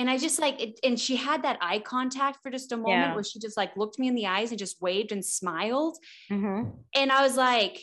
and 0.00 0.08
I 0.08 0.16
just 0.16 0.40
like 0.40 0.58
it, 0.62 0.80
and 0.82 0.98
she 0.98 1.14
had 1.14 1.42
that 1.42 1.58
eye 1.60 1.78
contact 1.78 2.38
for 2.42 2.50
just 2.50 2.72
a 2.72 2.76
moment 2.78 2.90
yeah. 2.90 3.14
where 3.14 3.22
she 3.22 3.38
just 3.38 3.54
like 3.58 3.76
looked 3.76 3.98
me 3.98 4.08
in 4.08 4.14
the 4.14 4.28
eyes 4.28 4.48
and 4.48 4.58
just 4.58 4.80
waved 4.80 5.12
and 5.12 5.22
smiled. 5.22 5.98
Mm-hmm. 6.32 6.70
And 6.94 7.12
I 7.12 7.20
was 7.20 7.36
like, 7.36 7.82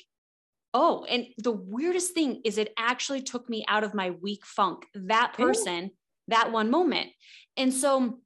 oh, 0.74 1.06
and 1.08 1.28
the 1.38 1.52
weirdest 1.52 2.16
thing 2.16 2.42
is 2.44 2.58
it 2.58 2.74
actually 2.76 3.22
took 3.22 3.48
me 3.48 3.64
out 3.68 3.84
of 3.84 3.94
my 3.94 4.10
weak 4.10 4.48
funk, 4.48 4.88
that 4.96 5.34
person, 5.34 5.86
Ooh. 5.86 5.92
that 6.30 6.52
one 6.52 6.72
moment. 6.72 7.12
And 7.56 7.72
so 7.72 8.18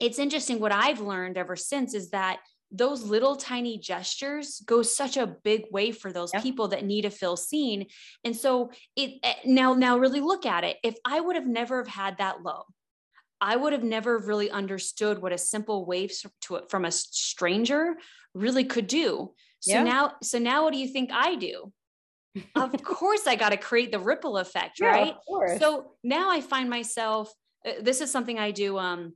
it's 0.00 0.18
interesting 0.18 0.58
what 0.58 0.72
I've 0.72 1.00
learned 1.00 1.36
ever 1.36 1.56
since 1.56 1.92
is 1.92 2.10
that 2.12 2.38
those 2.72 3.02
little 3.02 3.36
tiny 3.36 3.78
gestures 3.78 4.62
go 4.64 4.80
such 4.80 5.18
a 5.18 5.26
big 5.26 5.64
way 5.70 5.92
for 5.92 6.10
those 6.10 6.30
yeah. 6.32 6.40
people 6.40 6.68
that 6.68 6.86
need 6.86 7.02
to 7.02 7.10
feel 7.10 7.36
seen 7.36 7.86
and 8.24 8.34
so 8.34 8.72
it 8.96 9.20
eh, 9.22 9.34
now 9.44 9.72
now 9.72 9.96
really 9.96 10.18
look 10.18 10.44
at 10.44 10.64
it 10.64 10.76
if 10.82 10.96
i 11.04 11.20
would 11.20 11.36
have 11.36 11.46
never 11.46 11.78
have 11.78 11.86
had 11.86 12.18
that 12.18 12.42
low 12.42 12.64
I 13.40 13.56
would 13.56 13.72
have 13.72 13.84
never 13.84 14.18
really 14.18 14.50
understood 14.50 15.20
what 15.20 15.32
a 15.32 15.38
simple 15.38 15.84
wave 15.84 16.12
to 16.42 16.56
it 16.56 16.70
from 16.70 16.84
a 16.84 16.90
stranger 16.90 17.96
really 18.34 18.64
could 18.64 18.86
do. 18.86 19.32
So 19.60 19.74
yeah. 19.74 19.82
now, 19.82 20.12
so 20.22 20.38
now 20.38 20.64
what 20.64 20.72
do 20.72 20.78
you 20.78 20.88
think 20.88 21.10
I 21.12 21.34
do? 21.34 21.72
of 22.54 22.72
course, 22.82 23.26
I 23.26 23.36
got 23.36 23.50
to 23.50 23.56
create 23.56 23.92
the 23.92 23.98
ripple 23.98 24.38
effect, 24.38 24.78
yeah, 24.80 24.88
right? 24.88 25.14
So 25.58 25.92
now 26.02 26.30
I 26.30 26.40
find 26.40 26.70
myself, 26.70 27.32
uh, 27.66 27.72
this 27.80 28.00
is 28.00 28.10
something 28.10 28.38
I 28.38 28.50
do. 28.50 28.78
Um, 28.78 29.14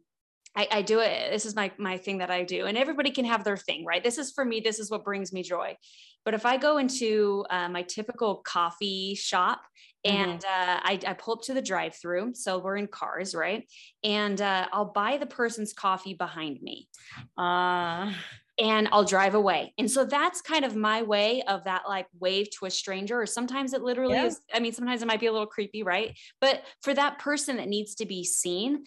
I, 0.57 0.69
I, 0.73 0.83
do 0.83 0.99
it. 0.99 1.31
This 1.31 1.47
is 1.47 1.55
my 1.55 1.71
my 1.79 1.97
thing 1.97 2.19
that 2.19 2.31
I 2.31 2.43
do, 2.43 2.67
and 2.67 2.77
everybody 2.77 3.11
can 3.11 3.25
have 3.25 3.45
their 3.45 3.57
thing, 3.57 3.85
right? 3.85 4.03
This 4.03 4.19
is 4.19 4.33
for 4.33 4.45
me. 4.45 4.61
This 4.61 4.79
is 4.81 4.91
what 4.91 5.05
brings 5.05 5.33
me 5.33 5.43
joy. 5.43 5.77
But 6.25 6.35
if 6.35 6.45
I 6.45 6.57
go 6.57 6.79
into 6.79 7.45
uh, 7.51 7.69
my 7.69 7.83
typical 7.83 8.37
coffee 8.37 9.15
shop 9.15 9.63
Mm-hmm. 10.07 10.31
and 10.31 10.45
uh, 10.47 10.81
I, 10.83 10.99
I, 11.09 11.13
pull 11.13 11.35
up 11.35 11.43
to 11.43 11.53
the 11.53 11.61
drive 11.61 11.95
through 11.95 12.33
so 12.33 12.59
we're 12.59 12.79
in 12.79 12.87
cars 12.87 13.35
right 13.35 13.69
and 14.03 14.41
uh, 14.41 14.67
i'll 14.73 14.93
buy 14.93 15.19
the 15.19 15.27
person's 15.27 15.75
coffee 15.75 16.15
behind 16.15 16.63
me 16.63 16.89
uh, 17.37 18.11
and 18.59 18.89
i'll 18.93 19.05
drive 19.05 19.35
away 19.35 19.75
and 19.77 19.91
so 19.91 20.07
that's 20.07 20.41
kind 20.41 20.65
of 20.65 20.75
my 20.75 21.03
way 21.03 21.43
of 21.43 21.65
that 21.65 21.83
like 21.87 22.07
wave 22.19 22.49
to 22.59 22.65
a 22.65 22.71
stranger 22.71 23.21
or 23.21 23.27
sometimes 23.27 23.75
it 23.75 23.83
literally 23.83 24.15
yeah. 24.15 24.25
is 24.25 24.41
i 24.55 24.59
mean 24.59 24.73
sometimes 24.73 25.03
it 25.03 25.07
might 25.07 25.21
be 25.21 25.27
a 25.27 25.33
little 25.33 25.47
creepy 25.47 25.83
right 25.83 26.17
but 26.41 26.63
for 26.81 26.95
that 26.95 27.19
person 27.19 27.59
that 27.59 27.69
needs 27.69 27.95
to 27.97 28.07
be 28.07 28.25
seen 28.25 28.83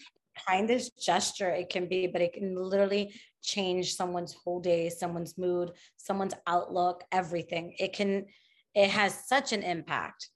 this 0.68 0.90
gesture 0.92 1.50
it 1.50 1.70
can 1.70 1.88
be 1.88 2.08
but 2.08 2.22
it 2.22 2.34
can 2.34 2.56
literally 2.56 3.14
change 3.42 3.96
someone's 3.96 4.34
whole 4.34 4.60
day 4.60 4.90
someone's 4.90 5.38
mood 5.38 5.72
someone's 5.98 6.34
outlook 6.48 7.04
everything 7.12 7.74
it 7.80 7.94
can 7.94 8.26
it 8.74 8.90
has 8.90 9.28
such 9.28 9.54
an 9.54 9.62
impact 9.62 10.30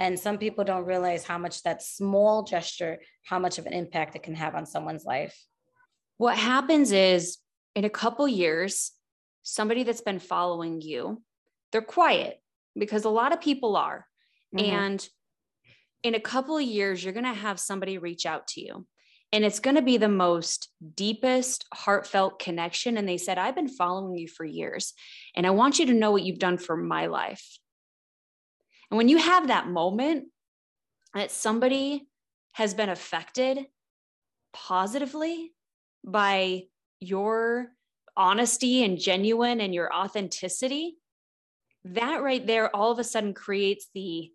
and 0.00 0.18
some 0.18 0.38
people 0.38 0.64
don't 0.64 0.86
realize 0.86 1.24
how 1.24 1.36
much 1.36 1.62
that 1.62 1.82
small 1.82 2.42
gesture, 2.42 3.00
how 3.22 3.38
much 3.38 3.58
of 3.58 3.66
an 3.66 3.74
impact 3.74 4.16
it 4.16 4.22
can 4.22 4.34
have 4.34 4.54
on 4.54 4.64
someone's 4.64 5.04
life. 5.04 5.38
What 6.16 6.38
happens 6.38 6.90
is 6.90 7.36
in 7.74 7.84
a 7.84 7.90
couple 7.90 8.26
years, 8.26 8.92
somebody 9.42 9.82
that's 9.82 10.00
been 10.00 10.18
following 10.18 10.80
you, 10.80 11.22
they're 11.70 11.82
quiet 11.82 12.40
because 12.74 13.04
a 13.04 13.10
lot 13.10 13.34
of 13.34 13.42
people 13.42 13.76
are. 13.76 14.06
Mm-hmm. 14.56 14.74
And 14.74 15.08
in 16.02 16.14
a 16.14 16.20
couple 16.20 16.56
of 16.56 16.62
years, 16.62 17.04
you're 17.04 17.12
going 17.12 17.24
to 17.24 17.34
have 17.34 17.60
somebody 17.60 17.98
reach 17.98 18.24
out 18.24 18.48
to 18.48 18.62
you. 18.62 18.86
And 19.32 19.44
it's 19.44 19.60
going 19.60 19.76
to 19.76 19.82
be 19.82 19.96
the 19.96 20.08
most 20.08 20.70
deepest, 20.96 21.64
heartfelt 21.72 22.40
connection. 22.40 22.96
And 22.96 23.08
they 23.08 23.16
said, 23.16 23.38
I've 23.38 23.54
been 23.54 23.68
following 23.68 24.16
you 24.16 24.26
for 24.26 24.44
years, 24.44 24.92
and 25.36 25.46
I 25.46 25.50
want 25.50 25.78
you 25.78 25.86
to 25.86 25.94
know 25.94 26.10
what 26.10 26.24
you've 26.24 26.38
done 26.38 26.58
for 26.58 26.76
my 26.76 27.06
life. 27.06 27.58
And 28.90 28.98
when 28.98 29.08
you 29.08 29.18
have 29.18 29.48
that 29.48 29.68
moment 29.68 30.26
that 31.14 31.30
somebody 31.30 32.08
has 32.52 32.74
been 32.74 32.88
affected 32.88 33.66
positively 34.52 35.52
by 36.04 36.64
your 36.98 37.68
honesty 38.16 38.84
and 38.84 38.98
genuine 38.98 39.60
and 39.60 39.72
your 39.72 39.94
authenticity, 39.94 40.96
that 41.84 42.22
right 42.22 42.46
there 42.46 42.74
all 42.74 42.90
of 42.90 42.98
a 42.98 43.04
sudden 43.04 43.32
creates 43.32 43.88
the 43.94 44.32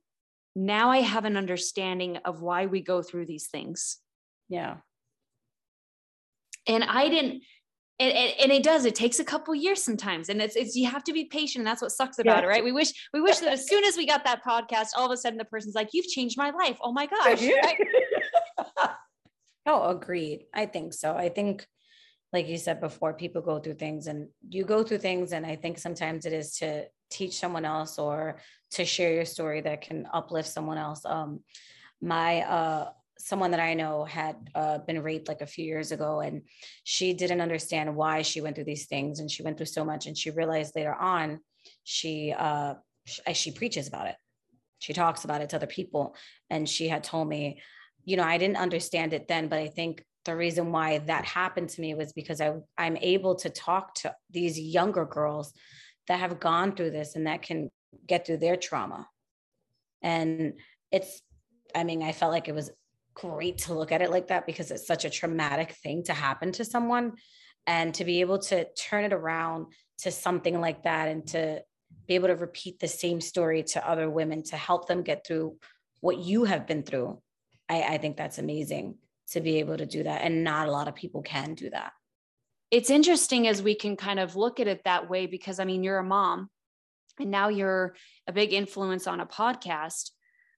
now 0.56 0.90
I 0.90 1.00
have 1.00 1.26
an 1.26 1.36
understanding 1.36 2.18
of 2.18 2.42
why 2.42 2.66
we 2.66 2.80
go 2.82 3.02
through 3.02 3.26
these 3.26 3.48
things. 3.48 3.98
Yeah. 4.48 4.78
And 6.68 6.84
I 6.84 7.10
didn't, 7.10 7.44
and, 8.00 8.12
and, 8.12 8.34
and, 8.42 8.52
it 8.52 8.64
does 8.64 8.86
it 8.86 8.96
takes 8.96 9.20
a 9.20 9.24
couple 9.24 9.56
years 9.56 9.82
sometimes 9.82 10.28
and 10.28 10.42
it's, 10.42 10.58
it's 10.58 10.76
you 10.76 10.86
have 10.90 11.04
to 11.06 11.14
be 11.14 11.26
patient 11.26 11.62
and 11.62 11.68
that's 11.68 11.82
what 11.82 11.94
sucks 11.94 12.20
about 12.20 12.44
yeah. 12.44 12.44
it 12.44 12.48
right 12.48 12.62
we 12.62 12.74
wish 12.74 12.92
we 13.14 13.22
wish 13.22 13.38
that 13.38 13.54
as 13.54 13.70
soon 13.70 13.86
as 13.86 13.96
we 13.96 14.06
got 14.06 14.26
that 14.26 14.44
podcast 14.44 14.88
all 14.98 15.06
of 15.06 15.12
a 15.12 15.16
sudden 15.16 15.38
the 15.38 15.46
person's 15.46 15.76
like 15.76 15.88
you've 15.94 16.08
changed 16.08 16.38
my 16.38 16.50
life 16.50 16.78
oh 16.82 16.92
my 16.92 17.06
gosh 17.06 17.42
right? 17.42 17.78
Oh, 19.66 19.90
agreed. 19.90 20.46
I 20.54 20.68
think 20.68 20.94
so. 20.94 21.16
I 21.16 21.30
think, 21.30 21.66
like 22.32 22.48
you 22.48 22.58
said 22.58 22.80
before, 22.80 23.14
people 23.14 23.42
go 23.42 23.60
through 23.60 23.76
things 23.76 24.08
and 24.08 24.28
you 24.50 24.64
go 24.64 24.84
through 24.84 25.00
things. 25.00 25.32
And 25.32 25.46
I 25.46 25.56
think 25.56 25.80
sometimes 25.80 26.26
it 26.26 26.34
is 26.34 26.58
to 26.58 26.86
teach 27.10 27.40
someone 27.40 27.66
else 27.66 27.98
or 27.98 28.40
to 28.72 28.86
share 28.86 29.14
your 29.14 29.26
story 29.26 29.62
that 29.62 29.82
can 29.82 30.08
uplift 30.14 30.50
someone 30.50 30.78
else. 30.78 31.04
Um, 31.06 31.44
my, 32.02 32.42
uh, 32.42 32.90
someone 33.18 33.52
that 33.52 33.60
I 33.60 33.74
know 33.74 34.04
had 34.04 34.36
uh, 34.54 34.80
been 34.80 35.02
raped 35.02 35.28
like 35.28 35.42
a 35.42 35.48
few 35.48 35.66
years 35.66 35.92
ago, 35.92 36.20
and 36.20 36.42
she 36.84 37.14
didn't 37.14 37.42
understand 37.42 37.96
why 37.96 38.22
she 38.22 38.42
went 38.42 38.56
through 38.56 38.66
these 38.66 38.88
things, 38.88 39.20
and 39.20 39.30
she 39.30 39.44
went 39.44 39.58
through 39.58 39.68
so 39.68 39.86
much, 39.86 40.06
and 40.06 40.18
she 40.18 40.32
realized 40.32 40.76
later 40.76 40.94
on, 40.94 41.40
she 41.84 42.34
uh, 42.38 42.76
she, 43.06 43.34
she 43.34 43.52
preaches 43.52 43.88
about 43.88 44.08
it, 44.08 44.16
she 44.80 44.94
talks 44.94 45.24
about 45.24 45.42
it 45.42 45.50
to 45.50 45.56
other 45.56 45.68
people, 45.68 46.16
and 46.50 46.68
she 46.68 46.88
had 46.88 47.04
told 47.04 47.28
me, 47.28 47.62
you 48.04 48.18
know, 48.18 48.24
I 48.24 48.38
didn't 48.38 48.58
understand 48.58 49.14
it 49.14 49.28
then, 49.28 49.48
but 49.48 49.60
I 49.60 49.68
think 49.68 50.04
the 50.26 50.36
reason 50.36 50.72
why 50.72 50.98
that 51.00 51.26
happened 51.26 51.70
to 51.70 51.82
me 51.82 51.94
was 51.94 52.14
because 52.14 52.42
I 52.42 52.54
I'm 52.78 52.98
able 52.98 53.36
to 53.36 53.50
talk 53.50 53.96
to 53.96 54.16
these 54.30 54.60
younger 54.60 55.06
girls 55.06 55.54
that 56.08 56.20
have 56.20 56.40
gone 56.40 56.76
through 56.76 56.92
this 56.92 57.16
and 57.16 57.28
that 57.28 57.42
can 57.42 57.72
get 58.06 58.26
through 58.26 58.38
their 58.38 58.58
trauma, 58.58 59.08
and 60.02 60.54
it's 60.92 61.22
I 61.74 61.84
mean, 61.84 62.04
I 62.04 62.12
felt 62.12 62.32
like 62.32 62.48
it 62.48 62.56
was 62.56 62.72
great 63.16 63.60
to 63.60 63.74
look 63.74 63.92
at 63.92 64.02
it 64.02 64.12
like 64.12 64.28
that 64.28 64.46
because 64.46 64.72
it's 64.72 64.86
such 64.86 65.06
a 65.06 65.10
traumatic 65.10 65.72
thing 65.72 66.04
to 66.04 66.14
happen 66.14 66.52
to 66.54 66.66
someone. 66.66 67.14
And 67.68 67.96
to 67.96 68.06
be 68.06 68.22
able 68.22 68.38
to 68.40 68.68
turn 68.76 69.06
it 69.06 69.14
around 69.14 69.74
to 70.00 70.12
something 70.12 70.62
like 70.62 70.84
that 70.84 71.08
and 71.08 71.26
to 71.30 71.64
be 72.08 72.14
able 72.14 72.28
to 72.28 72.36
repeat 72.36 72.80
the 72.80 72.88
same 72.88 73.20
story 73.20 73.64
to 73.64 73.90
other 73.90 74.08
women 74.08 74.44
to 74.44 74.58
help 74.58 74.88
them 74.88 75.02
get 75.02 75.26
through 75.26 75.56
what 76.02 76.20
you 76.20 76.44
have 76.44 76.68
been 76.68 76.84
through 76.84 77.20
I, 77.70 77.82
I 77.82 77.98
think 77.98 78.18
that's 78.18 78.38
amazing 78.38 78.98
to 79.32 79.42
be 79.42 79.60
able 79.60 79.78
to 79.78 79.86
do 79.86 80.04
that. 80.04 80.22
And 80.22 80.44
not 80.44 80.68
a 80.68 80.72
lot 80.72 80.88
of 80.88 80.96
people 80.96 81.22
can 81.22 81.56
do 81.56 81.70
that. 81.72 81.94
It's 82.72 82.90
interesting 82.90 83.48
as 83.48 83.62
we 83.62 83.76
can 83.76 83.96
kind 83.96 84.20
of 84.20 84.36
look 84.36 84.60
at 84.60 84.68
it 84.68 84.84
that 84.86 85.10
way 85.10 85.28
because 85.28 85.60
i 85.60 85.66
mean 85.66 85.84
you're 85.84 86.00
a 86.00 86.04
mom 86.04 86.50
and 87.20 87.32
now 87.32 87.48
you're 87.48 87.96
a 88.28 88.34
big 88.34 88.54
influence 88.54 89.08
on 89.08 89.20
a 89.20 89.26
podcast 89.26 90.10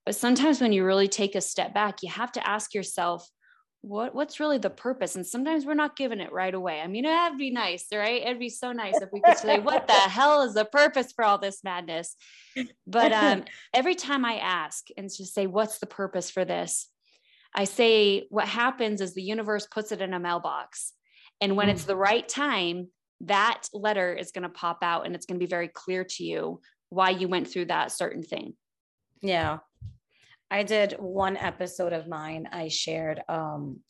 but 0.07 0.15
sometimes 0.15 0.61
when 0.61 0.71
you 0.71 0.85
really 0.85 1.09
take 1.09 1.35
a 1.35 1.41
step 1.41 1.73
back, 1.73 2.01
you 2.01 2.09
have 2.09 2.31
to 2.31 2.47
ask 2.47 2.73
yourself, 2.73 3.29
what 3.81 4.15
what's 4.15 4.39
really 4.39 4.57
the 4.57 4.69
purpose? 4.69 5.17
And 5.17 5.27
sometimes 5.27 5.65
we're 5.65 5.73
not 5.73 5.97
given 5.97 6.21
it 6.21 6.31
right 6.31 6.53
away. 6.53 6.79
I 6.79 6.87
mean, 6.87 7.03
it'd 7.03 7.37
be 7.37 7.51
nice, 7.51 7.87
right? 7.91 8.21
It'd 8.21 8.39
be 8.39 8.47
so 8.47 8.71
nice 8.71 9.01
if 9.01 9.09
we 9.11 9.19
could 9.19 9.37
say, 9.37 9.59
what 9.59 9.85
the 9.85 9.93
hell 9.93 10.43
is 10.43 10.53
the 10.53 10.63
purpose 10.63 11.11
for 11.11 11.25
all 11.25 11.37
this 11.37 11.61
madness? 11.61 12.15
But 12.87 13.11
um, 13.11 13.43
every 13.73 13.95
time 13.95 14.23
I 14.23 14.37
ask 14.37 14.87
and 14.95 15.09
just 15.09 15.33
say, 15.33 15.45
what's 15.45 15.79
the 15.79 15.87
purpose 15.87 16.31
for 16.31 16.45
this? 16.45 16.87
I 17.53 17.65
say, 17.65 18.27
what 18.29 18.47
happens 18.47 19.01
is 19.01 19.13
the 19.13 19.21
universe 19.21 19.67
puts 19.69 19.91
it 19.91 20.01
in 20.01 20.13
a 20.13 20.21
mailbox. 20.21 20.93
And 21.41 21.57
when 21.57 21.67
mm. 21.67 21.71
it's 21.71 21.83
the 21.83 21.97
right 21.97 22.25
time, 22.25 22.87
that 23.25 23.63
letter 23.73 24.13
is 24.13 24.31
going 24.31 24.43
to 24.43 24.49
pop 24.49 24.77
out 24.83 25.05
and 25.05 25.15
it's 25.15 25.25
going 25.25 25.37
to 25.37 25.45
be 25.45 25.49
very 25.49 25.67
clear 25.67 26.05
to 26.05 26.23
you 26.23 26.61
why 26.87 27.09
you 27.09 27.27
went 27.27 27.49
through 27.49 27.65
that 27.65 27.91
certain 27.91 28.23
thing. 28.23 28.53
Yeah. 29.21 29.57
I 30.49 30.63
did 30.63 30.93
one 30.93 31.37
episode 31.37 31.93
of 31.93 32.07
mine. 32.07 32.47
I 32.51 32.67
shared 32.69 33.21
um 33.27 33.81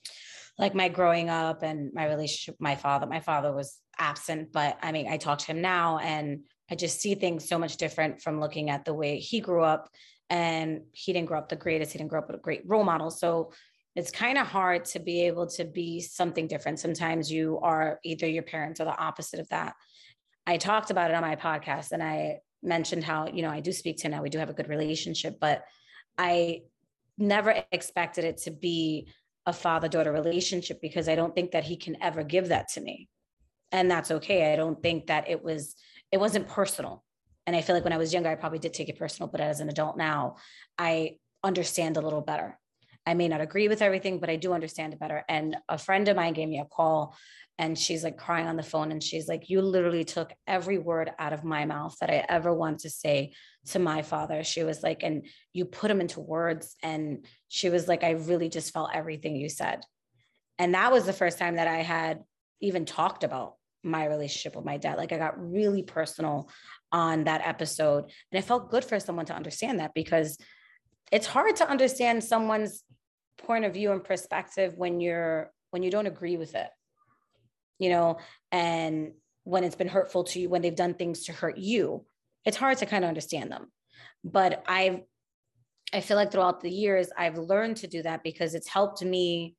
like 0.57 0.73
my 0.73 0.89
growing 0.89 1.29
up 1.29 1.61
and 1.61 1.91
my 1.93 2.07
relationship 2.07 2.55
my 2.59 2.75
father. 2.75 3.05
My 3.05 3.19
father 3.19 3.53
was 3.53 3.77
absent, 3.99 4.51
but 4.51 4.77
I 4.81 4.91
mean, 4.91 5.07
I 5.07 5.17
talk 5.17 5.39
to 5.39 5.45
him 5.47 5.61
now 5.61 5.99
and 5.99 6.41
I 6.69 6.75
just 6.75 6.99
see 6.99 7.15
things 7.15 7.47
so 7.47 7.59
much 7.59 7.77
different 7.77 8.21
from 8.21 8.39
looking 8.39 8.69
at 8.69 8.85
the 8.85 8.93
way 8.93 9.19
he 9.19 9.39
grew 9.39 9.63
up. 9.63 9.89
And 10.29 10.81
he 10.91 11.13
didn't 11.13 11.27
grow 11.27 11.37
up 11.39 11.47
the 11.47 11.55
greatest, 11.55 11.93
he 11.93 11.99
didn't 11.99 12.09
grow 12.09 12.19
up 12.19 12.27
with 12.27 12.35
a 12.35 12.41
great 12.41 12.63
role 12.65 12.83
model. 12.83 13.09
So 13.09 13.53
it's 13.95 14.11
kind 14.11 14.37
of 14.37 14.45
hard 14.45 14.85
to 14.85 14.99
be 14.99 15.25
able 15.27 15.47
to 15.47 15.63
be 15.63 16.01
something 16.01 16.47
different. 16.47 16.79
Sometimes 16.79 17.31
you 17.31 17.59
are 17.63 17.99
either 18.03 18.27
your 18.27 18.43
parents 18.43 18.79
or 18.79 18.85
the 18.85 18.97
opposite 18.97 19.39
of 19.39 19.47
that. 19.49 19.73
I 20.45 20.57
talked 20.57 20.91
about 20.91 21.11
it 21.11 21.15
on 21.15 21.21
my 21.21 21.35
podcast 21.35 21.91
and 21.91 22.03
I 22.03 22.39
mentioned 22.61 23.03
how, 23.03 23.27
you 23.27 23.41
know, 23.41 23.49
I 23.49 23.59
do 23.59 23.71
speak 23.71 23.97
to 23.97 24.03
him 24.03 24.11
now. 24.11 24.21
We 24.21 24.29
do 24.29 24.37
have 24.37 24.49
a 24.49 24.53
good 24.53 24.69
relationship, 24.69 25.37
but 25.39 25.63
I 26.17 26.63
never 27.17 27.63
expected 27.71 28.25
it 28.25 28.37
to 28.37 28.51
be 28.51 29.07
a 29.45 29.53
father 29.53 29.87
daughter 29.87 30.11
relationship 30.11 30.81
because 30.81 31.07
I 31.07 31.15
don't 31.15 31.33
think 31.33 31.51
that 31.51 31.63
he 31.63 31.77
can 31.77 32.01
ever 32.01 32.23
give 32.23 32.49
that 32.49 32.69
to 32.73 32.81
me. 32.81 33.07
And 33.71 33.89
that's 33.89 34.11
okay. 34.11 34.51
I 34.51 34.55
don't 34.55 34.81
think 34.81 35.07
that 35.07 35.29
it 35.29 35.43
was, 35.43 35.75
it 36.11 36.19
wasn't 36.19 36.47
personal. 36.47 37.03
And 37.45 37.55
I 37.55 37.61
feel 37.61 37.75
like 37.75 37.83
when 37.83 37.93
I 37.93 37.97
was 37.97 38.13
younger, 38.13 38.29
I 38.29 38.35
probably 38.35 38.59
did 38.59 38.73
take 38.73 38.89
it 38.89 38.99
personal, 38.99 39.29
but 39.29 39.41
as 39.41 39.61
an 39.61 39.69
adult 39.69 39.97
now, 39.97 40.35
I 40.77 41.17
understand 41.43 41.97
a 41.97 42.01
little 42.01 42.21
better. 42.21 42.59
I 43.07 43.13
may 43.13 43.29
not 43.29 43.39
agree 43.39 43.69
with 43.69 43.81
everything, 43.81 44.19
but 44.19 44.29
I 44.29 44.35
do 44.35 44.51
understand 44.51 44.91
it 44.93 44.99
better. 44.99 45.23
And 45.29 45.55
a 45.69 45.77
friend 45.77 46.07
of 46.09 46.17
mine 46.17 46.33
gave 46.33 46.49
me 46.49 46.59
a 46.59 46.65
call 46.65 47.15
and 47.57 47.79
she's 47.79 48.03
like 48.03 48.17
crying 48.17 48.47
on 48.47 48.57
the 48.57 48.63
phone 48.63 48.91
and 48.91 49.01
she's 49.01 49.27
like 49.27 49.49
you 49.49 49.61
literally 49.61 50.03
took 50.03 50.31
every 50.45 50.77
word 50.77 51.09
out 51.17 51.33
of 51.33 51.43
my 51.43 51.65
mouth 51.65 51.95
that 51.99 52.11
i 52.11 52.23
ever 52.29 52.53
wanted 52.53 52.79
to 52.79 52.89
say 52.89 53.33
to 53.65 53.79
my 53.79 54.01
father. 54.01 54.43
She 54.43 54.63
was 54.63 54.83
like 54.83 55.03
and 55.03 55.25
you 55.53 55.65
put 55.65 55.87
them 55.87 56.01
into 56.01 56.19
words 56.19 56.75
and 56.83 57.25
she 57.47 57.69
was 57.69 57.87
like 57.87 58.03
i 58.03 58.11
really 58.11 58.49
just 58.49 58.73
felt 58.73 58.91
everything 58.93 59.35
you 59.35 59.49
said. 59.49 59.83
And 60.59 60.73
that 60.73 60.91
was 60.91 61.05
the 61.05 61.13
first 61.13 61.39
time 61.39 61.55
that 61.55 61.67
i 61.67 61.77
had 61.77 62.23
even 62.61 62.85
talked 62.85 63.23
about 63.23 63.55
my 63.83 64.05
relationship 64.05 64.55
with 64.55 64.65
my 64.65 64.77
dad. 64.77 64.97
Like 64.97 65.13
i 65.13 65.17
got 65.17 65.39
really 65.39 65.83
personal 65.83 66.49
on 66.91 67.23
that 67.23 67.41
episode 67.45 68.03
and 68.03 68.39
it 68.39 68.43
felt 68.43 68.69
good 68.69 68.83
for 68.83 68.99
someone 68.99 69.25
to 69.27 69.35
understand 69.35 69.79
that 69.79 69.93
because 69.93 70.37
it's 71.11 71.27
hard 71.27 71.55
to 71.55 71.69
understand 71.69 72.23
someone's 72.23 72.83
point 73.37 73.65
of 73.65 73.73
view 73.73 73.91
and 73.91 74.03
perspective 74.03 74.73
when 74.77 74.99
you're 74.99 75.51
when 75.71 75.83
you 75.83 75.91
don't 75.91 76.07
agree 76.07 76.37
with 76.37 76.55
it 76.55 76.69
you 77.79 77.89
know, 77.89 78.17
and 78.51 79.13
when 79.43 79.63
it's 79.63 79.75
been 79.75 79.87
hurtful 79.87 80.23
to 80.25 80.39
you, 80.39 80.49
when 80.49 80.61
they've 80.61 80.75
done 80.75 80.93
things 80.93 81.25
to 81.25 81.33
hurt 81.33 81.57
you, 81.57 82.05
it's 82.45 82.57
hard 82.57 82.77
to 82.79 82.85
kind 82.85 83.03
of 83.03 83.09
understand 83.09 83.51
them. 83.51 83.67
But 84.23 84.63
I've, 84.67 85.01
I 85.93 86.01
feel 86.01 86.17
like 86.17 86.31
throughout 86.31 86.61
the 86.61 86.69
years, 86.69 87.09
I've 87.17 87.37
learned 87.37 87.77
to 87.77 87.87
do 87.87 88.01
that 88.03 88.23
because 88.23 88.55
it's 88.55 88.67
helped 88.67 89.03
me 89.03 89.55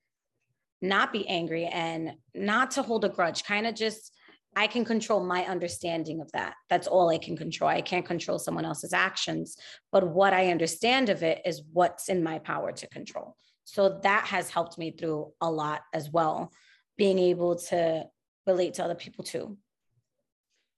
not 0.82 1.12
be 1.12 1.26
angry 1.26 1.66
and 1.66 2.12
not 2.34 2.72
to 2.72 2.82
hold 2.82 3.04
a 3.04 3.08
grudge, 3.08 3.44
kind 3.44 3.66
of 3.66 3.74
just, 3.74 4.12
I 4.54 4.66
can 4.66 4.84
control 4.84 5.24
my 5.24 5.44
understanding 5.46 6.20
of 6.20 6.30
that. 6.32 6.54
That's 6.68 6.86
all 6.86 7.08
I 7.08 7.18
can 7.18 7.36
control. 7.36 7.70
I 7.70 7.80
can't 7.80 8.04
control 8.04 8.38
someone 8.38 8.64
else's 8.64 8.92
actions, 8.92 9.56
but 9.90 10.08
what 10.08 10.32
I 10.32 10.50
understand 10.50 11.08
of 11.08 11.22
it 11.22 11.40
is 11.44 11.62
what's 11.72 12.08
in 12.08 12.22
my 12.22 12.38
power 12.38 12.72
to 12.72 12.88
control. 12.88 13.36
So 13.68 14.00
that 14.02 14.26
has 14.28 14.48
helped 14.48 14.78
me 14.78 14.92
through 14.92 15.32
a 15.42 15.50
lot 15.50 15.82
as 15.92 16.10
well 16.10 16.50
being 16.96 17.18
able 17.18 17.56
to 17.56 18.04
relate 18.46 18.74
to 18.74 18.84
other 18.84 18.94
people 18.94 19.24
too. 19.24 19.58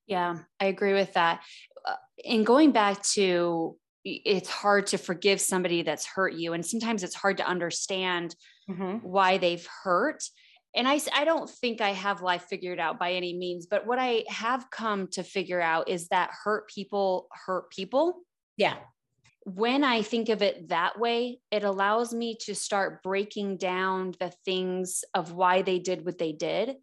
Yeah, 0.09 0.39
I 0.59 0.65
agree 0.65 0.93
with 0.93 1.13
that. 1.13 1.41
Uh, 1.87 1.95
and 2.25 2.45
going 2.45 2.73
back 2.73 3.01
to 3.15 3.77
it's 4.05 4.49
hard 4.49 4.89
to 4.89 4.99
forgive 4.99 5.41
somebody 5.41 5.83
that's 5.83 6.07
hurt 6.07 6.33
you 6.33 6.55
and 6.55 6.65
sometimes 6.65 7.05
it's 7.05 7.15
hard 7.15 7.37
to 7.37 7.47
understand 7.47 8.35
mm-hmm. 8.69 8.97
why 9.07 9.37
they've 9.37 9.69
hurt 9.85 10.25
and 10.75 10.89
I, 10.89 11.01
I 11.15 11.25
don't 11.25 11.51
think 11.51 11.81
I 11.81 11.91
have 11.91 12.23
life 12.23 12.47
figured 12.49 12.79
out 12.79 12.99
by 12.99 13.13
any 13.13 13.37
means, 13.37 13.67
but 13.67 13.87
what 13.87 13.99
I 13.99 14.25
have 14.29 14.71
come 14.71 15.09
to 15.09 15.25
figure 15.25 15.61
out 15.61 15.89
is 15.89 16.09
that 16.09 16.31
hurt 16.45 16.69
people 16.69 17.27
hurt 17.45 17.71
people. 17.71 18.21
Yeah 18.57 18.77
when 19.45 19.85
I 19.85 20.03
think 20.03 20.29
of 20.29 20.43
it 20.43 20.69
that 20.69 20.99
way, 20.99 21.41
it 21.51 21.65
allows 21.65 22.13
me 22.13 22.37
to 22.43 22.55
start 22.55 23.03
breaking 23.03 23.57
down 23.57 24.15
the 24.21 24.33
things 24.45 25.03
of 25.15 25.33
why 25.33 25.63
they 25.63 25.79
did 25.79 26.05
what 26.05 26.19
they 26.19 26.33
did. 26.33 26.77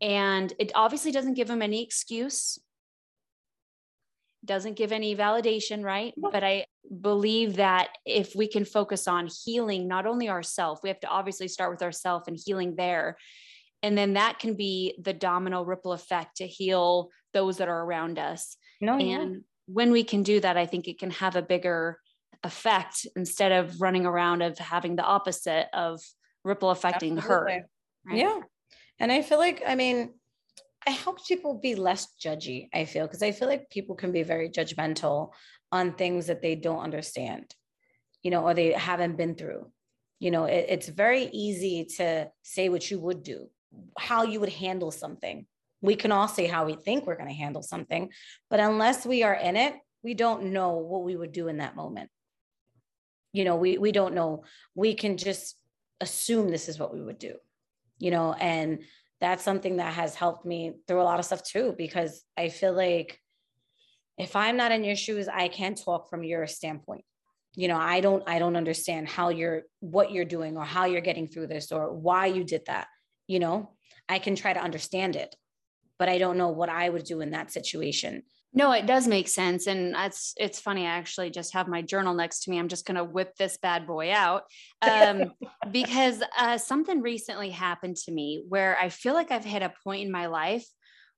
And 0.00 0.52
it 0.58 0.72
obviously 0.74 1.12
doesn't 1.12 1.34
give 1.34 1.48
them 1.48 1.62
any 1.62 1.82
excuse, 1.82 2.58
doesn't 4.44 4.76
give 4.76 4.92
any 4.92 5.16
validation, 5.16 5.82
right? 5.84 6.12
But 6.16 6.44
I 6.44 6.66
believe 7.00 7.56
that 7.56 7.90
if 8.04 8.34
we 8.34 8.48
can 8.48 8.64
focus 8.64 9.08
on 9.08 9.28
healing 9.44 9.88
not 9.88 10.06
only 10.06 10.28
ourselves, 10.28 10.80
we 10.82 10.90
have 10.90 11.00
to 11.00 11.08
obviously 11.08 11.48
start 11.48 11.70
with 11.70 11.82
ourselves 11.82 12.28
and 12.28 12.38
healing 12.42 12.74
there. 12.76 13.16
And 13.82 13.96
then 13.96 14.14
that 14.14 14.38
can 14.38 14.54
be 14.54 14.96
the 15.00 15.12
domino 15.12 15.64
ripple 15.64 15.92
effect 15.92 16.36
to 16.36 16.46
heal 16.46 17.10
those 17.32 17.56
that 17.58 17.68
are 17.68 17.84
around 17.84 18.18
us. 18.18 18.56
No, 18.80 18.94
and 18.94 19.02
yeah 19.08 19.40
when 19.66 19.92
we 19.92 20.04
can 20.04 20.22
do 20.22 20.40
that, 20.40 20.56
I 20.56 20.66
think 20.66 20.88
it 20.88 20.98
can 20.98 21.10
have 21.12 21.36
a 21.36 21.42
bigger 21.42 21.98
effect 22.44 23.06
instead 23.16 23.52
of 23.52 23.80
running 23.80 24.06
around 24.06 24.42
of 24.42 24.58
having 24.58 24.96
the 24.96 25.04
opposite 25.04 25.66
of 25.72 26.00
ripple 26.44 26.70
affecting 26.70 27.18
Absolutely. 27.18 27.52
her. 27.52 27.66
Right? 28.06 28.18
Yeah. 28.18 28.40
And 28.98 29.12
I 29.12 29.22
feel 29.22 29.38
like, 29.38 29.62
I 29.66 29.74
mean, 29.74 30.14
I 30.86 30.90
help 30.90 31.24
people 31.26 31.54
be 31.54 31.74
less 31.74 32.08
judgy, 32.20 32.68
I 32.74 32.84
feel, 32.84 33.06
because 33.06 33.22
I 33.22 33.32
feel 33.32 33.48
like 33.48 33.70
people 33.70 33.94
can 33.94 34.12
be 34.12 34.22
very 34.24 34.48
judgmental 34.48 35.30
on 35.70 35.94
things 35.94 36.26
that 36.26 36.42
they 36.42 36.56
don't 36.56 36.80
understand, 36.80 37.54
you 38.22 38.30
know, 38.30 38.44
or 38.44 38.54
they 38.54 38.72
haven't 38.72 39.16
been 39.16 39.36
through. 39.36 39.70
You 40.18 40.30
know, 40.30 40.44
it, 40.44 40.66
it's 40.68 40.88
very 40.88 41.24
easy 41.26 41.84
to 41.96 42.28
say 42.42 42.68
what 42.68 42.90
you 42.90 42.98
would 42.98 43.22
do, 43.22 43.48
how 43.98 44.24
you 44.24 44.40
would 44.40 44.52
handle 44.52 44.90
something 44.90 45.46
we 45.82 45.96
can 45.96 46.12
all 46.12 46.28
say 46.28 46.46
how 46.46 46.64
we 46.64 46.74
think 46.74 47.06
we're 47.06 47.16
going 47.16 47.28
to 47.28 47.34
handle 47.34 47.62
something, 47.62 48.10
but 48.48 48.60
unless 48.60 49.04
we 49.04 49.24
are 49.24 49.34
in 49.34 49.56
it, 49.56 49.74
we 50.02 50.14
don't 50.14 50.52
know 50.52 50.76
what 50.76 51.02
we 51.02 51.16
would 51.16 51.32
do 51.32 51.48
in 51.48 51.58
that 51.58 51.76
moment. 51.76 52.08
You 53.32 53.44
know, 53.44 53.56
we 53.56 53.78
we 53.78 53.92
don't 53.92 54.14
know. 54.14 54.44
We 54.74 54.94
can 54.94 55.16
just 55.16 55.56
assume 56.00 56.48
this 56.48 56.68
is 56.68 56.78
what 56.78 56.92
we 56.92 57.02
would 57.02 57.18
do, 57.18 57.34
you 57.98 58.10
know, 58.10 58.32
and 58.34 58.80
that's 59.20 59.44
something 59.44 59.76
that 59.76 59.94
has 59.94 60.14
helped 60.14 60.44
me 60.44 60.72
through 60.86 61.00
a 61.00 61.04
lot 61.04 61.20
of 61.20 61.24
stuff 61.24 61.42
too, 61.44 61.74
because 61.78 62.24
I 62.36 62.48
feel 62.48 62.72
like 62.72 63.20
if 64.18 64.34
I'm 64.34 64.56
not 64.56 64.72
in 64.72 64.84
your 64.84 64.96
shoes, 64.96 65.28
I 65.28 65.48
can't 65.48 65.80
talk 65.80 66.10
from 66.10 66.24
your 66.24 66.46
standpoint. 66.46 67.04
You 67.54 67.68
know, 67.68 67.76
I 67.76 68.00
don't, 68.00 68.22
I 68.26 68.38
don't 68.38 68.56
understand 68.56 69.08
how 69.08 69.28
you're, 69.28 69.62
what 69.80 70.10
you're 70.10 70.24
doing 70.24 70.56
or 70.56 70.64
how 70.64 70.86
you're 70.86 71.00
getting 71.00 71.28
through 71.28 71.46
this 71.46 71.70
or 71.70 71.92
why 71.92 72.26
you 72.26 72.44
did 72.44 72.62
that. 72.66 72.88
You 73.26 73.38
know, 73.38 73.70
I 74.08 74.18
can 74.18 74.34
try 74.34 74.52
to 74.52 74.60
understand 74.60 75.16
it, 75.16 75.36
but 75.98 76.08
I 76.08 76.18
don't 76.18 76.38
know 76.38 76.48
what 76.48 76.68
I 76.68 76.88
would 76.88 77.04
do 77.04 77.20
in 77.20 77.30
that 77.30 77.52
situation. 77.52 78.22
No, 78.54 78.72
it 78.72 78.86
does 78.86 79.08
make 79.08 79.28
sense. 79.28 79.66
And 79.66 79.94
that's 79.94 80.34
it's 80.36 80.60
funny. 80.60 80.86
I 80.86 80.90
actually 80.90 81.30
just 81.30 81.54
have 81.54 81.68
my 81.68 81.80
journal 81.80 82.14
next 82.14 82.44
to 82.44 82.50
me. 82.50 82.58
I'm 82.58 82.68
just 82.68 82.84
gonna 82.84 83.04
whip 83.04 83.34
this 83.36 83.56
bad 83.56 83.86
boy 83.86 84.12
out. 84.12 84.42
Um, 84.82 85.32
because 85.72 86.22
uh, 86.38 86.58
something 86.58 87.00
recently 87.00 87.50
happened 87.50 87.96
to 88.04 88.12
me 88.12 88.44
where 88.48 88.76
I 88.78 88.90
feel 88.90 89.14
like 89.14 89.30
I've 89.30 89.44
hit 89.44 89.62
a 89.62 89.72
point 89.84 90.04
in 90.04 90.12
my 90.12 90.26
life 90.26 90.66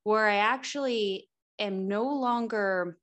where 0.04 0.28
I 0.28 0.36
actually 0.36 1.28
am 1.58 1.88
no 1.88 2.04
longer 2.04 2.98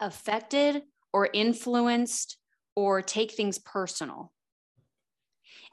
affected 0.00 0.82
or 1.12 1.28
influenced 1.32 2.38
or 2.74 3.02
take 3.02 3.32
things 3.32 3.58
personal 3.58 4.32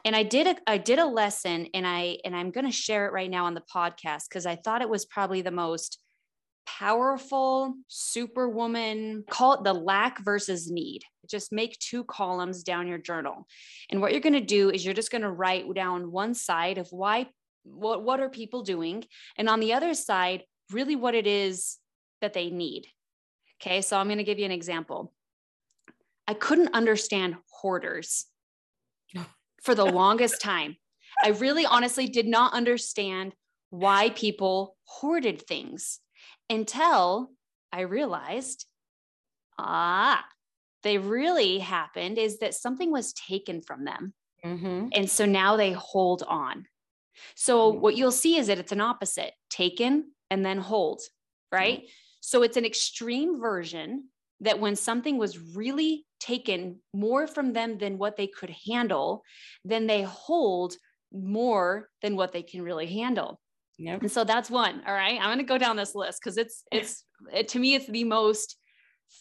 and 0.06 0.16
i 0.16 0.24
did 0.24 0.48
a 0.48 0.56
i 0.68 0.78
did 0.78 1.00
a 1.00 1.06
lesson 1.06 1.68
and 1.74 1.88
i 1.88 2.18
and 2.24 2.36
i'm 2.36 2.52
going 2.52 2.66
to 2.66 2.72
share 2.72 3.08
it 3.08 3.14
right 3.14 3.30
now 3.30 3.46
on 3.46 3.54
the 3.54 3.64
podcast 3.74 4.24
because 4.30 4.46
i 4.46 4.56
thought 4.56 4.82
it 4.82 4.90
was 4.90 5.06
probably 5.06 5.42
the 5.42 5.52
most 5.52 6.00
powerful 6.78 7.76
superwoman 7.88 9.24
call 9.30 9.54
it 9.54 9.64
the 9.64 9.74
lack 9.74 10.24
versus 10.24 10.70
need. 10.70 11.04
Just 11.28 11.52
make 11.52 11.78
two 11.80 12.04
columns 12.04 12.64
down 12.64 12.88
your 12.88 12.98
journal. 12.98 13.48
And 13.90 14.02
what 14.02 14.12
you're 14.12 14.22
going 14.22 14.34
to 14.34 14.40
do 14.40 14.70
is 14.70 14.86
you're 14.86 14.94
just 14.94 15.12
going 15.12 15.24
to 15.24 15.32
write 15.32 15.72
down 15.74 16.12
one 16.12 16.34
side 16.34 16.78
of 16.78 16.88
why 16.92 17.28
what 17.64 18.04
what 18.04 18.20
are 18.20 18.30
people 18.30 18.64
doing? 18.64 19.04
And 19.38 19.50
on 19.50 19.60
the 19.60 19.74
other 19.74 19.94
side 19.94 20.44
really 20.72 20.96
what 20.96 21.16
it 21.16 21.28
is 21.28 21.78
that 22.22 22.34
they 22.34 22.50
need. 22.50 22.86
Okay 23.62 23.82
so 23.82 23.98
i'm 23.98 24.08
going 24.08 24.18
to 24.18 24.24
give 24.24 24.40
you 24.40 24.46
an 24.46 24.52
example. 24.52 25.14
I 26.28 26.36
couldn't 26.36 26.76
understand 26.76 27.36
hoarders 27.50 28.26
for 29.64 29.74
the 29.74 29.86
longest 29.86 30.42
time. 30.42 30.78
I 31.24 31.30
really 31.30 31.66
honestly 31.66 32.08
did 32.08 32.28
not 32.28 32.54
understand 32.54 33.34
why 33.72 34.10
people 34.12 34.78
hoarded 34.84 35.42
things 35.48 36.00
until 36.50 37.32
I 37.72 37.82
realized, 37.82 38.66
ah, 39.58 40.24
they 40.84 40.98
really 40.98 41.60
happened 41.60 42.18
is 42.18 42.40
that 42.40 42.54
something 42.54 42.92
was 42.92 43.14
taken 43.14 43.62
from 43.62 43.86
them. 43.86 44.14
Mm-hmm. 44.44 44.88
And 44.94 45.10
so 45.10 45.26
now 45.26 45.58
they 45.58 45.74
hold 45.74 46.24
on. 46.28 46.66
So 47.36 47.72
mm-hmm. 47.72 47.82
what 47.82 47.98
you'll 47.98 48.12
see 48.12 48.38
is 48.38 48.48
that 48.48 48.60
it's 48.60 48.72
an 48.72 48.82
opposite 48.82 49.34
taken 49.50 50.12
and 50.30 50.46
then 50.46 50.60
hold, 50.60 51.02
right? 51.52 51.80
Mm-hmm. 51.80 51.88
So 52.22 52.44
it's 52.44 52.58
an 52.58 52.66
extreme 52.66 53.40
version 53.40 54.06
that 54.42 54.60
when 54.60 54.76
something 54.76 55.18
was 55.18 55.38
really 55.38 56.06
taken 56.20 56.80
more 56.94 57.28
from 57.28 57.54
them 57.54 57.78
than 57.78 57.98
what 57.98 58.16
they 58.16 58.28
could 58.28 58.54
handle, 58.68 59.24
then 59.66 59.88
they 59.88 60.04
hold 60.04 60.76
more 61.12 61.90
than 62.02 62.16
what 62.16 62.32
they 62.32 62.44
can 62.44 62.62
really 62.62 62.88
handle. 62.88 63.40
Yep. 63.80 64.02
And 64.02 64.12
so 64.12 64.26
that's 64.26 64.50
one. 64.50 64.82
All 64.86 64.94
right. 64.94 65.20
I'm 65.20 65.28
going 65.28 65.38
to 65.38 65.44
go 65.44 65.58
down 65.58 65.78
this 65.78 65.96
list 65.96 66.20
because 66.22 66.38
it's, 66.38 66.64
it's, 66.72 67.06
it, 67.34 67.48
to 67.50 67.60
me, 67.60 67.76
it's 67.76 67.88
the 67.88 68.04
most 68.04 68.58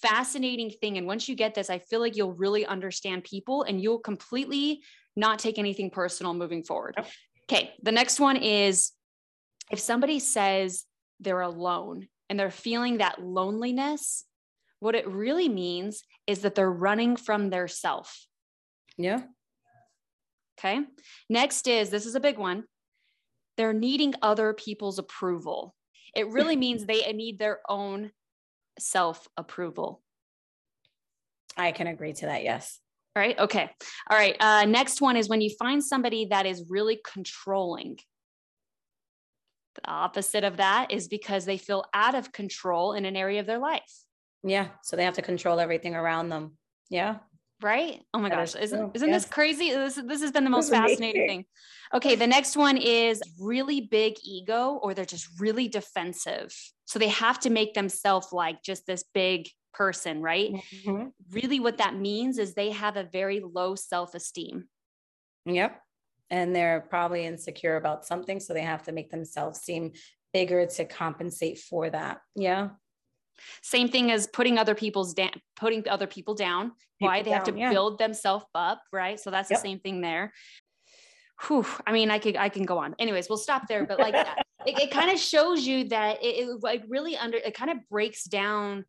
fascinating 0.03 0.71
thing. 0.71 0.99
And 0.99 1.07
once 1.07 1.29
you 1.29 1.37
get 1.37 1.55
this, 1.55 1.71
I 1.71 1.79
feel 1.79 2.01
like 2.01 2.17
you'll 2.17 2.35
really 2.35 2.67
understand 2.67 3.23
people 3.23 3.63
and 3.63 3.81
you'll 3.81 4.01
completely 4.01 4.83
not 5.15 5.39
take 5.39 5.59
anything 5.59 5.91
personal 5.91 6.35
moving 6.35 6.65
forward. 6.65 6.95
Yep. 6.97 7.07
Okay. 7.51 7.73
The 7.83 7.93
next 7.93 8.19
one 8.19 8.37
is 8.37 8.93
if 9.71 9.79
somebody 9.79 10.19
says 10.19 10.85
they're 11.21 11.41
alone 11.41 12.09
and 12.29 12.39
they're 12.39 12.51
feeling 12.51 12.99
that 12.99 13.23
loneliness, 13.23 14.25
what 14.81 14.97
it 14.97 15.07
really 15.09 15.49
means 15.49 16.03
is 16.27 16.41
that 16.41 16.57
they're 16.57 16.71
running 16.71 17.17
from 17.17 17.51
their 17.51 17.69
self. 17.69 18.27
Yeah. 18.97 19.23
Okay. 20.59 20.81
Next 21.31 21.69
is 21.69 21.91
this 21.91 22.07
is 22.07 22.17
a 22.17 22.21
big 22.21 22.39
one. 22.39 22.65
They're 23.59 23.75
needing 23.75 24.15
other 24.23 24.55
people's 24.55 24.99
approval. 24.99 25.75
It 26.17 26.29
really 26.29 26.57
means 26.65 26.87
they 26.87 27.03
need 27.13 27.39
their 27.39 27.59
own 27.69 28.13
self 28.79 29.29
approval. 29.37 30.01
I 31.57 31.73
can 31.73 31.89
agree 31.89 32.13
to 32.15 32.27
that. 32.27 32.45
Yes. 32.45 32.79
All 33.17 33.23
right. 33.23 33.39
Okay. 33.39 33.69
All 34.09 34.17
right. 34.17 34.37
Uh, 34.39 34.65
next 34.65 35.01
one 35.01 35.17
is 35.17 35.29
when 35.29 35.41
you 35.41 35.51
find 35.59 35.83
somebody 35.83 36.27
that 36.27 36.47
is 36.47 36.65
really 36.71 37.01
controlling. 37.05 37.99
The 39.75 39.91
opposite 39.91 40.45
of 40.45 40.59
that 40.59 40.93
is 40.93 41.09
because 41.09 41.45
they 41.45 41.59
feel 41.59 41.85
out 41.93 42.15
of 42.15 42.33
control 42.33 42.93
in 42.93 43.05
an 43.05 43.17
area 43.17 43.41
of 43.41 43.47
their 43.47 43.59
life. 43.59 43.93
Yeah. 44.45 44.69
So 44.83 44.95
they 44.95 45.05
have 45.05 45.15
to 45.15 45.23
control 45.23 45.59
everything 45.59 45.97
around 45.97 46.29
them. 46.29 46.53
Yeah. 46.91 47.17
Right. 47.61 48.03
Oh 48.15 48.19
my 48.19 48.29
gosh. 48.29 48.55
Is 48.55 48.73
not 48.73 48.93
isn't 48.95 49.09
yes. 49.09 49.25
this 49.25 49.31
crazy? 49.31 49.71
This, 49.71 49.97
this 49.97 50.23
has 50.23 50.31
been 50.31 50.45
the 50.45 50.51
most 50.51 50.71
fascinating 50.71 51.27
thing. 51.27 51.45
Okay. 51.93 52.15
The 52.15 52.27
next 52.27 52.57
one 52.57 52.77
is 52.77 53.21
really 53.41 53.81
big 53.81 54.15
ego, 54.23 54.79
or 54.83 54.95
they're 54.95 55.05
just 55.05 55.29
really 55.41 55.67
defensive. 55.67 56.55
So 56.85 56.99
they 56.99 57.09
have 57.09 57.41
to 57.41 57.51
make 57.51 57.75
themselves 57.75 58.29
like 58.33 58.63
just 58.63 58.87
this 58.87 59.05
big 59.13 59.49
person, 59.75 60.23
right? 60.23 60.53
Mm-hmm. 60.53 61.09
Really, 61.33 61.59
what 61.59 61.79
that 61.79 61.97
means 61.97 62.39
is 62.39 62.55
they 62.55 62.71
have 62.71 62.97
a 62.97 63.05
very 63.05 63.41
low 63.41 63.75
self 63.75 64.15
esteem. 64.15 64.69
Yep. 65.45 65.81
And 66.31 66.55
they're 66.55 66.87
probably 66.89 67.25
insecure 67.25 67.77
about 67.77 68.05
something. 68.05 68.39
So 68.39 68.53
they 68.55 68.63
have 68.63 68.85
to 68.85 68.93
make 68.93 69.11
themselves 69.11 69.61
seem 69.61 69.93
bigger 70.33 70.67
to 70.67 70.85
compensate 70.85 71.59
for 71.59 71.89
that. 71.91 72.19
Yeah. 72.37 72.71
Same 73.63 73.89
thing 73.89 74.11
as 74.11 74.27
putting 74.27 74.59
other 74.59 74.75
people's 74.75 75.15
down, 75.15 75.31
da- 75.33 75.41
putting 75.57 75.89
other 75.89 76.07
people 76.07 76.35
down. 76.35 76.73
People 76.99 77.13
why 77.13 77.23
they 77.23 77.31
down, 77.31 77.45
have 77.45 77.55
to 77.55 77.59
yeah. 77.59 77.71
build 77.71 77.99
themselves 77.99 78.47
up, 78.55 78.83
right? 78.93 79.21
So 79.21 79.31
that's 79.31 79.51
yep. 79.51 79.59
the 79.59 79.63
same 79.69 79.81
thing 79.81 80.01
there. 80.01 80.33
Whew, 81.47 81.67
I 81.87 81.93
mean, 81.93 82.11
I 82.11 82.19
could 82.19 82.37
I 82.37 82.49
can 82.49 82.65
go 82.65 82.79
on. 82.79 82.97
Anyways, 82.99 83.29
we'll 83.29 83.39
stop 83.39 83.69
there. 83.69 83.87
But 83.87 83.99
like, 83.99 84.15
it, 84.67 84.79
it 84.79 84.91
kind 84.91 85.11
of 85.11 85.19
shows 85.19 85.67
you 85.67 85.89
that 85.89 86.23
it, 86.23 86.49
it 86.49 86.63
like 86.63 86.83
really 86.89 87.17
under 87.17 87.39
it 87.39 87.55
kind 87.55 87.71
of 87.71 87.79
breaks 87.89 88.25
down 88.25 88.85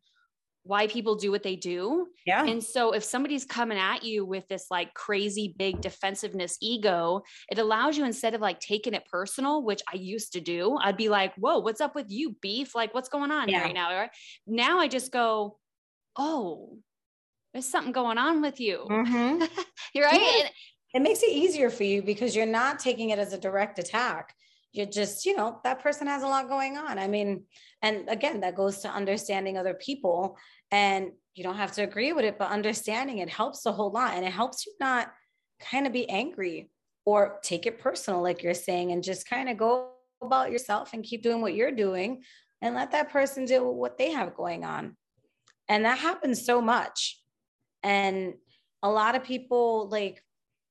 why 0.62 0.86
people 0.86 1.14
do 1.14 1.30
what 1.30 1.42
they 1.42 1.56
do. 1.56 2.08
Yeah. 2.26 2.44
And 2.44 2.62
so 2.62 2.92
if 2.92 3.02
somebody's 3.02 3.44
coming 3.44 3.78
at 3.78 4.04
you 4.04 4.24
with 4.24 4.46
this 4.48 4.66
like 4.70 4.92
crazy 4.94 5.54
big 5.58 5.80
defensiveness 5.80 6.58
ego, 6.60 7.22
it 7.50 7.58
allows 7.58 7.96
you 7.96 8.04
instead 8.04 8.34
of 8.34 8.40
like 8.40 8.60
taking 8.60 8.94
it 8.94 9.06
personal, 9.10 9.62
which 9.62 9.82
I 9.92 9.96
used 9.96 10.34
to 10.34 10.40
do, 10.40 10.76
I'd 10.82 10.96
be 10.96 11.08
like, 11.08 11.34
whoa, 11.36 11.58
what's 11.58 11.80
up 11.80 11.94
with 11.94 12.06
you, 12.10 12.36
beef? 12.42 12.74
Like, 12.74 12.92
what's 12.92 13.08
going 13.08 13.30
on 13.30 13.48
yeah. 13.48 13.62
right 13.62 13.74
now? 13.74 14.08
Now 14.46 14.78
I 14.80 14.88
just 14.88 15.12
go, 15.12 15.58
oh, 16.16 16.78
there's 17.52 17.66
something 17.66 17.92
going 17.92 18.18
on 18.18 18.42
with 18.42 18.60
you. 18.60 18.86
Mm-hmm. 18.88 19.44
you're 19.94 20.06
right. 20.06 20.20
Yeah. 20.20 20.48
It 20.92 21.02
makes 21.02 21.22
it 21.22 21.30
easier 21.30 21.70
for 21.70 21.84
you 21.84 22.02
because 22.02 22.34
you're 22.34 22.46
not 22.46 22.78
taking 22.80 23.10
it 23.10 23.18
as 23.18 23.32
a 23.32 23.38
direct 23.38 23.78
attack 23.78 24.34
you're 24.72 24.86
just 24.86 25.26
you 25.26 25.36
know 25.36 25.60
that 25.64 25.82
person 25.82 26.06
has 26.06 26.22
a 26.22 26.28
lot 26.28 26.48
going 26.48 26.76
on. 26.76 26.98
I 26.98 27.08
mean 27.08 27.44
and 27.82 28.08
again 28.08 28.40
that 28.40 28.56
goes 28.56 28.78
to 28.78 28.88
understanding 28.88 29.56
other 29.56 29.74
people 29.74 30.36
and 30.70 31.12
you 31.34 31.44
don't 31.44 31.56
have 31.56 31.72
to 31.72 31.82
agree 31.82 32.12
with 32.12 32.24
it 32.24 32.38
but 32.38 32.50
understanding 32.50 33.18
it 33.18 33.30
helps 33.30 33.66
a 33.66 33.72
whole 33.72 33.90
lot 33.90 34.14
and 34.14 34.24
it 34.24 34.32
helps 34.32 34.66
you 34.66 34.72
not 34.80 35.12
kind 35.60 35.86
of 35.86 35.92
be 35.92 36.08
angry 36.08 36.70
or 37.04 37.38
take 37.42 37.66
it 37.66 37.78
personal 37.78 38.22
like 38.22 38.42
you're 38.42 38.54
saying 38.54 38.92
and 38.92 39.02
just 39.02 39.28
kind 39.28 39.48
of 39.48 39.56
go 39.56 39.90
about 40.22 40.52
yourself 40.52 40.92
and 40.92 41.04
keep 41.04 41.22
doing 41.22 41.40
what 41.40 41.54
you're 41.54 41.72
doing 41.72 42.22
and 42.62 42.74
let 42.74 42.92
that 42.92 43.10
person 43.10 43.44
do 43.44 43.64
what 43.64 43.96
they 43.96 44.10
have 44.10 44.34
going 44.34 44.64
on. 44.64 44.96
And 45.68 45.84
that 45.84 45.98
happens 45.98 46.44
so 46.44 46.60
much. 46.60 47.20
And 47.82 48.34
a 48.82 48.90
lot 48.90 49.14
of 49.14 49.24
people 49.24 49.88
like 49.88 50.22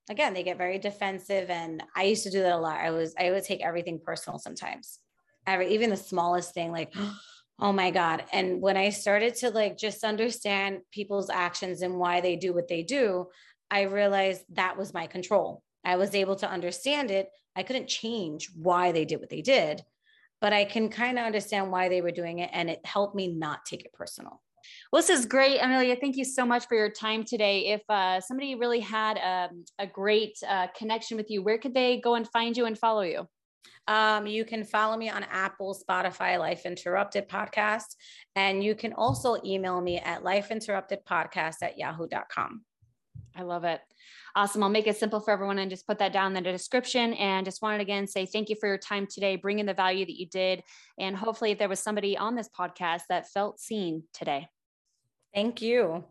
again 0.09 0.33
they 0.33 0.43
get 0.43 0.57
very 0.57 0.79
defensive 0.79 1.49
and 1.49 1.83
i 1.95 2.03
used 2.03 2.23
to 2.23 2.31
do 2.31 2.41
that 2.41 2.53
a 2.53 2.57
lot. 2.57 2.79
I 2.79 2.91
was 2.91 3.13
i 3.17 3.31
would 3.31 3.43
take 3.43 3.61
everything 3.61 3.99
personal 4.03 4.39
sometimes. 4.39 4.99
Every 5.47 5.73
even 5.73 5.89
the 5.89 5.97
smallest 5.97 6.53
thing 6.53 6.71
like 6.71 6.93
oh 7.61 7.73
my 7.73 7.91
god. 7.91 8.25
And 8.33 8.61
when 8.61 8.77
i 8.77 8.89
started 8.89 9.35
to 9.35 9.51
like 9.51 9.77
just 9.77 10.03
understand 10.03 10.79
people's 10.91 11.29
actions 11.29 11.81
and 11.81 11.97
why 11.97 12.21
they 12.21 12.35
do 12.35 12.53
what 12.53 12.67
they 12.67 12.83
do 12.83 13.27
i 13.71 13.81
realized 13.81 14.43
that 14.53 14.77
was 14.77 14.93
my 14.93 15.07
control. 15.07 15.63
I 15.85 15.95
was 15.95 16.13
able 16.13 16.35
to 16.37 16.49
understand 16.49 17.09
it. 17.09 17.29
I 17.55 17.63
couldn't 17.63 17.87
change 17.87 18.49
why 18.53 18.91
they 18.91 19.05
did 19.05 19.19
what 19.19 19.29
they 19.29 19.41
did 19.41 19.83
but 20.41 20.53
i 20.53 20.63
can 20.65 20.89
kind 20.89 21.17
of 21.19 21.25
understand 21.25 21.71
why 21.71 21.89
they 21.89 22.01
were 22.01 22.11
doing 22.11 22.39
it 22.39 22.49
and 22.53 22.69
it 22.69 22.85
helped 22.85 23.15
me 23.15 23.27
not 23.27 23.65
take 23.65 23.83
it 23.83 23.93
personal 23.93 24.41
well, 24.91 25.01
this 25.01 25.09
is 25.09 25.25
great, 25.25 25.59
Amelia. 25.59 25.95
Thank 25.95 26.17
you 26.17 26.25
so 26.25 26.45
much 26.45 26.67
for 26.67 26.75
your 26.75 26.89
time 26.89 27.23
today. 27.23 27.67
If 27.67 27.81
uh, 27.89 28.21
somebody 28.21 28.55
really 28.55 28.79
had 28.79 29.17
a, 29.17 29.49
um, 29.51 29.65
a 29.79 29.87
great 29.87 30.37
uh, 30.47 30.67
connection 30.77 31.17
with 31.17 31.29
you, 31.29 31.43
where 31.43 31.57
could 31.57 31.73
they 31.73 31.99
go 31.99 32.15
and 32.15 32.27
find 32.27 32.55
you 32.55 32.65
and 32.65 32.77
follow 32.77 33.01
you? 33.01 33.27
Um, 33.87 34.27
you 34.27 34.45
can 34.45 34.63
follow 34.63 34.95
me 34.97 35.09
on 35.09 35.25
Apple, 35.31 35.75
Spotify, 35.75 36.37
Life 36.37 36.65
Interrupted 36.65 37.27
podcast. 37.27 37.95
And 38.35 38.63
you 38.63 38.75
can 38.75 38.93
also 38.93 39.37
email 39.43 39.81
me 39.81 39.97
at 39.97 40.23
lifeinterruptedpodcast 40.23 41.55
at 41.63 41.77
yahoo.com. 41.77 42.63
I 43.35 43.43
love 43.43 43.63
it. 43.63 43.81
Awesome. 44.35 44.63
I'll 44.63 44.69
make 44.69 44.87
it 44.87 44.97
simple 44.97 45.19
for 45.19 45.31
everyone 45.31 45.59
and 45.59 45.69
just 45.69 45.87
put 45.87 45.99
that 45.99 46.13
down 46.13 46.35
in 46.35 46.43
the 46.43 46.51
description. 46.51 47.13
And 47.13 47.45
just 47.45 47.61
wanted 47.61 47.81
again 47.81 48.07
say 48.07 48.25
thank 48.25 48.49
you 48.49 48.55
for 48.59 48.67
your 48.67 48.77
time 48.77 49.07
today, 49.07 49.35
bringing 49.35 49.65
the 49.65 49.73
value 49.73 50.05
that 50.05 50.19
you 50.19 50.27
did. 50.27 50.63
And 50.97 51.15
hopefully, 51.15 51.53
there 51.53 51.69
was 51.69 51.79
somebody 51.79 52.17
on 52.17 52.35
this 52.35 52.49
podcast 52.49 53.03
that 53.09 53.29
felt 53.29 53.59
seen 53.59 54.03
today. 54.13 54.47
Thank 55.33 55.61
you. 55.61 56.03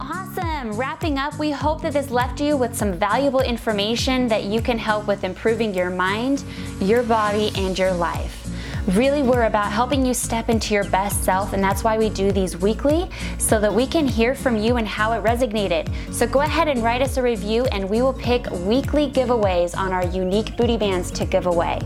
Awesome. 0.00 0.72
Wrapping 0.72 1.18
up, 1.18 1.38
we 1.38 1.50
hope 1.50 1.82
that 1.82 1.92
this 1.92 2.10
left 2.10 2.40
you 2.40 2.56
with 2.56 2.74
some 2.74 2.92
valuable 2.92 3.40
information 3.40 4.28
that 4.28 4.44
you 4.44 4.62
can 4.62 4.78
help 4.78 5.06
with 5.06 5.24
improving 5.24 5.74
your 5.74 5.90
mind, 5.90 6.44
your 6.80 7.02
body, 7.02 7.50
and 7.56 7.78
your 7.78 7.92
life. 7.92 8.39
Really, 8.88 9.22
we're 9.22 9.44
about 9.44 9.70
helping 9.70 10.04
you 10.06 10.14
step 10.14 10.48
into 10.48 10.72
your 10.74 10.84
best 10.84 11.22
self, 11.22 11.52
and 11.52 11.62
that's 11.62 11.84
why 11.84 11.98
we 11.98 12.08
do 12.08 12.32
these 12.32 12.56
weekly 12.56 13.08
so 13.38 13.60
that 13.60 13.72
we 13.72 13.86
can 13.86 14.08
hear 14.08 14.34
from 14.34 14.56
you 14.56 14.78
and 14.78 14.88
how 14.88 15.12
it 15.12 15.22
resonated. 15.22 15.88
So 16.12 16.26
go 16.26 16.40
ahead 16.40 16.66
and 16.66 16.82
write 16.82 17.02
us 17.02 17.16
a 17.16 17.22
review, 17.22 17.66
and 17.66 17.88
we 17.88 18.00
will 18.00 18.14
pick 18.14 18.50
weekly 18.50 19.10
giveaways 19.10 19.76
on 19.76 19.92
our 19.92 20.06
unique 20.06 20.56
booty 20.56 20.76
bands 20.76 21.10
to 21.12 21.26
give 21.26 21.46
away. 21.46 21.80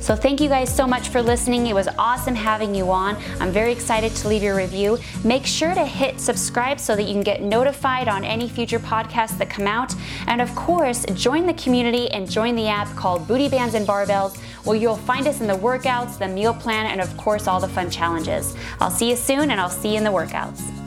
So 0.00 0.14
thank 0.14 0.40
you 0.40 0.48
guys 0.48 0.74
so 0.74 0.86
much 0.86 1.08
for 1.08 1.20
listening. 1.20 1.66
It 1.66 1.74
was 1.74 1.88
awesome 1.98 2.34
having 2.34 2.74
you 2.74 2.90
on. 2.90 3.16
I'm 3.40 3.50
very 3.50 3.72
excited 3.72 4.14
to 4.16 4.28
leave 4.28 4.42
your 4.42 4.56
review. 4.56 4.98
Make 5.24 5.44
sure 5.44 5.74
to 5.74 5.84
hit 5.84 6.20
subscribe 6.20 6.78
so 6.80 6.96
that 6.96 7.02
you 7.02 7.12
can 7.12 7.22
get 7.22 7.42
notified 7.42 8.08
on 8.08 8.24
any 8.24 8.48
future 8.48 8.78
podcasts 8.78 9.36
that 9.38 9.50
come 9.50 9.66
out. 9.66 9.94
And 10.26 10.40
of 10.40 10.54
course, 10.54 11.04
join 11.14 11.46
the 11.46 11.54
community 11.54 12.10
and 12.12 12.30
join 12.30 12.54
the 12.54 12.68
app 12.68 12.94
called 12.96 13.26
Booty 13.26 13.48
Bands 13.48 13.74
and 13.74 13.86
Barbells, 13.86 14.38
where 14.64 14.76
you'll 14.76 14.96
find 14.96 15.26
us 15.26 15.40
in 15.40 15.46
the 15.46 15.54
workouts, 15.58 16.18
the 16.18 16.28
meal 16.28 16.54
plan, 16.54 16.86
and 16.86 17.00
of 17.00 17.14
course, 17.16 17.46
all 17.46 17.60
the 17.60 17.68
fun 17.68 17.90
challenges. 17.90 18.54
I'll 18.80 18.90
see 18.90 19.10
you 19.10 19.16
soon, 19.16 19.50
and 19.50 19.60
I'll 19.60 19.68
see 19.68 19.90
you 19.90 19.98
in 19.98 20.04
the 20.04 20.10
workouts. 20.10 20.77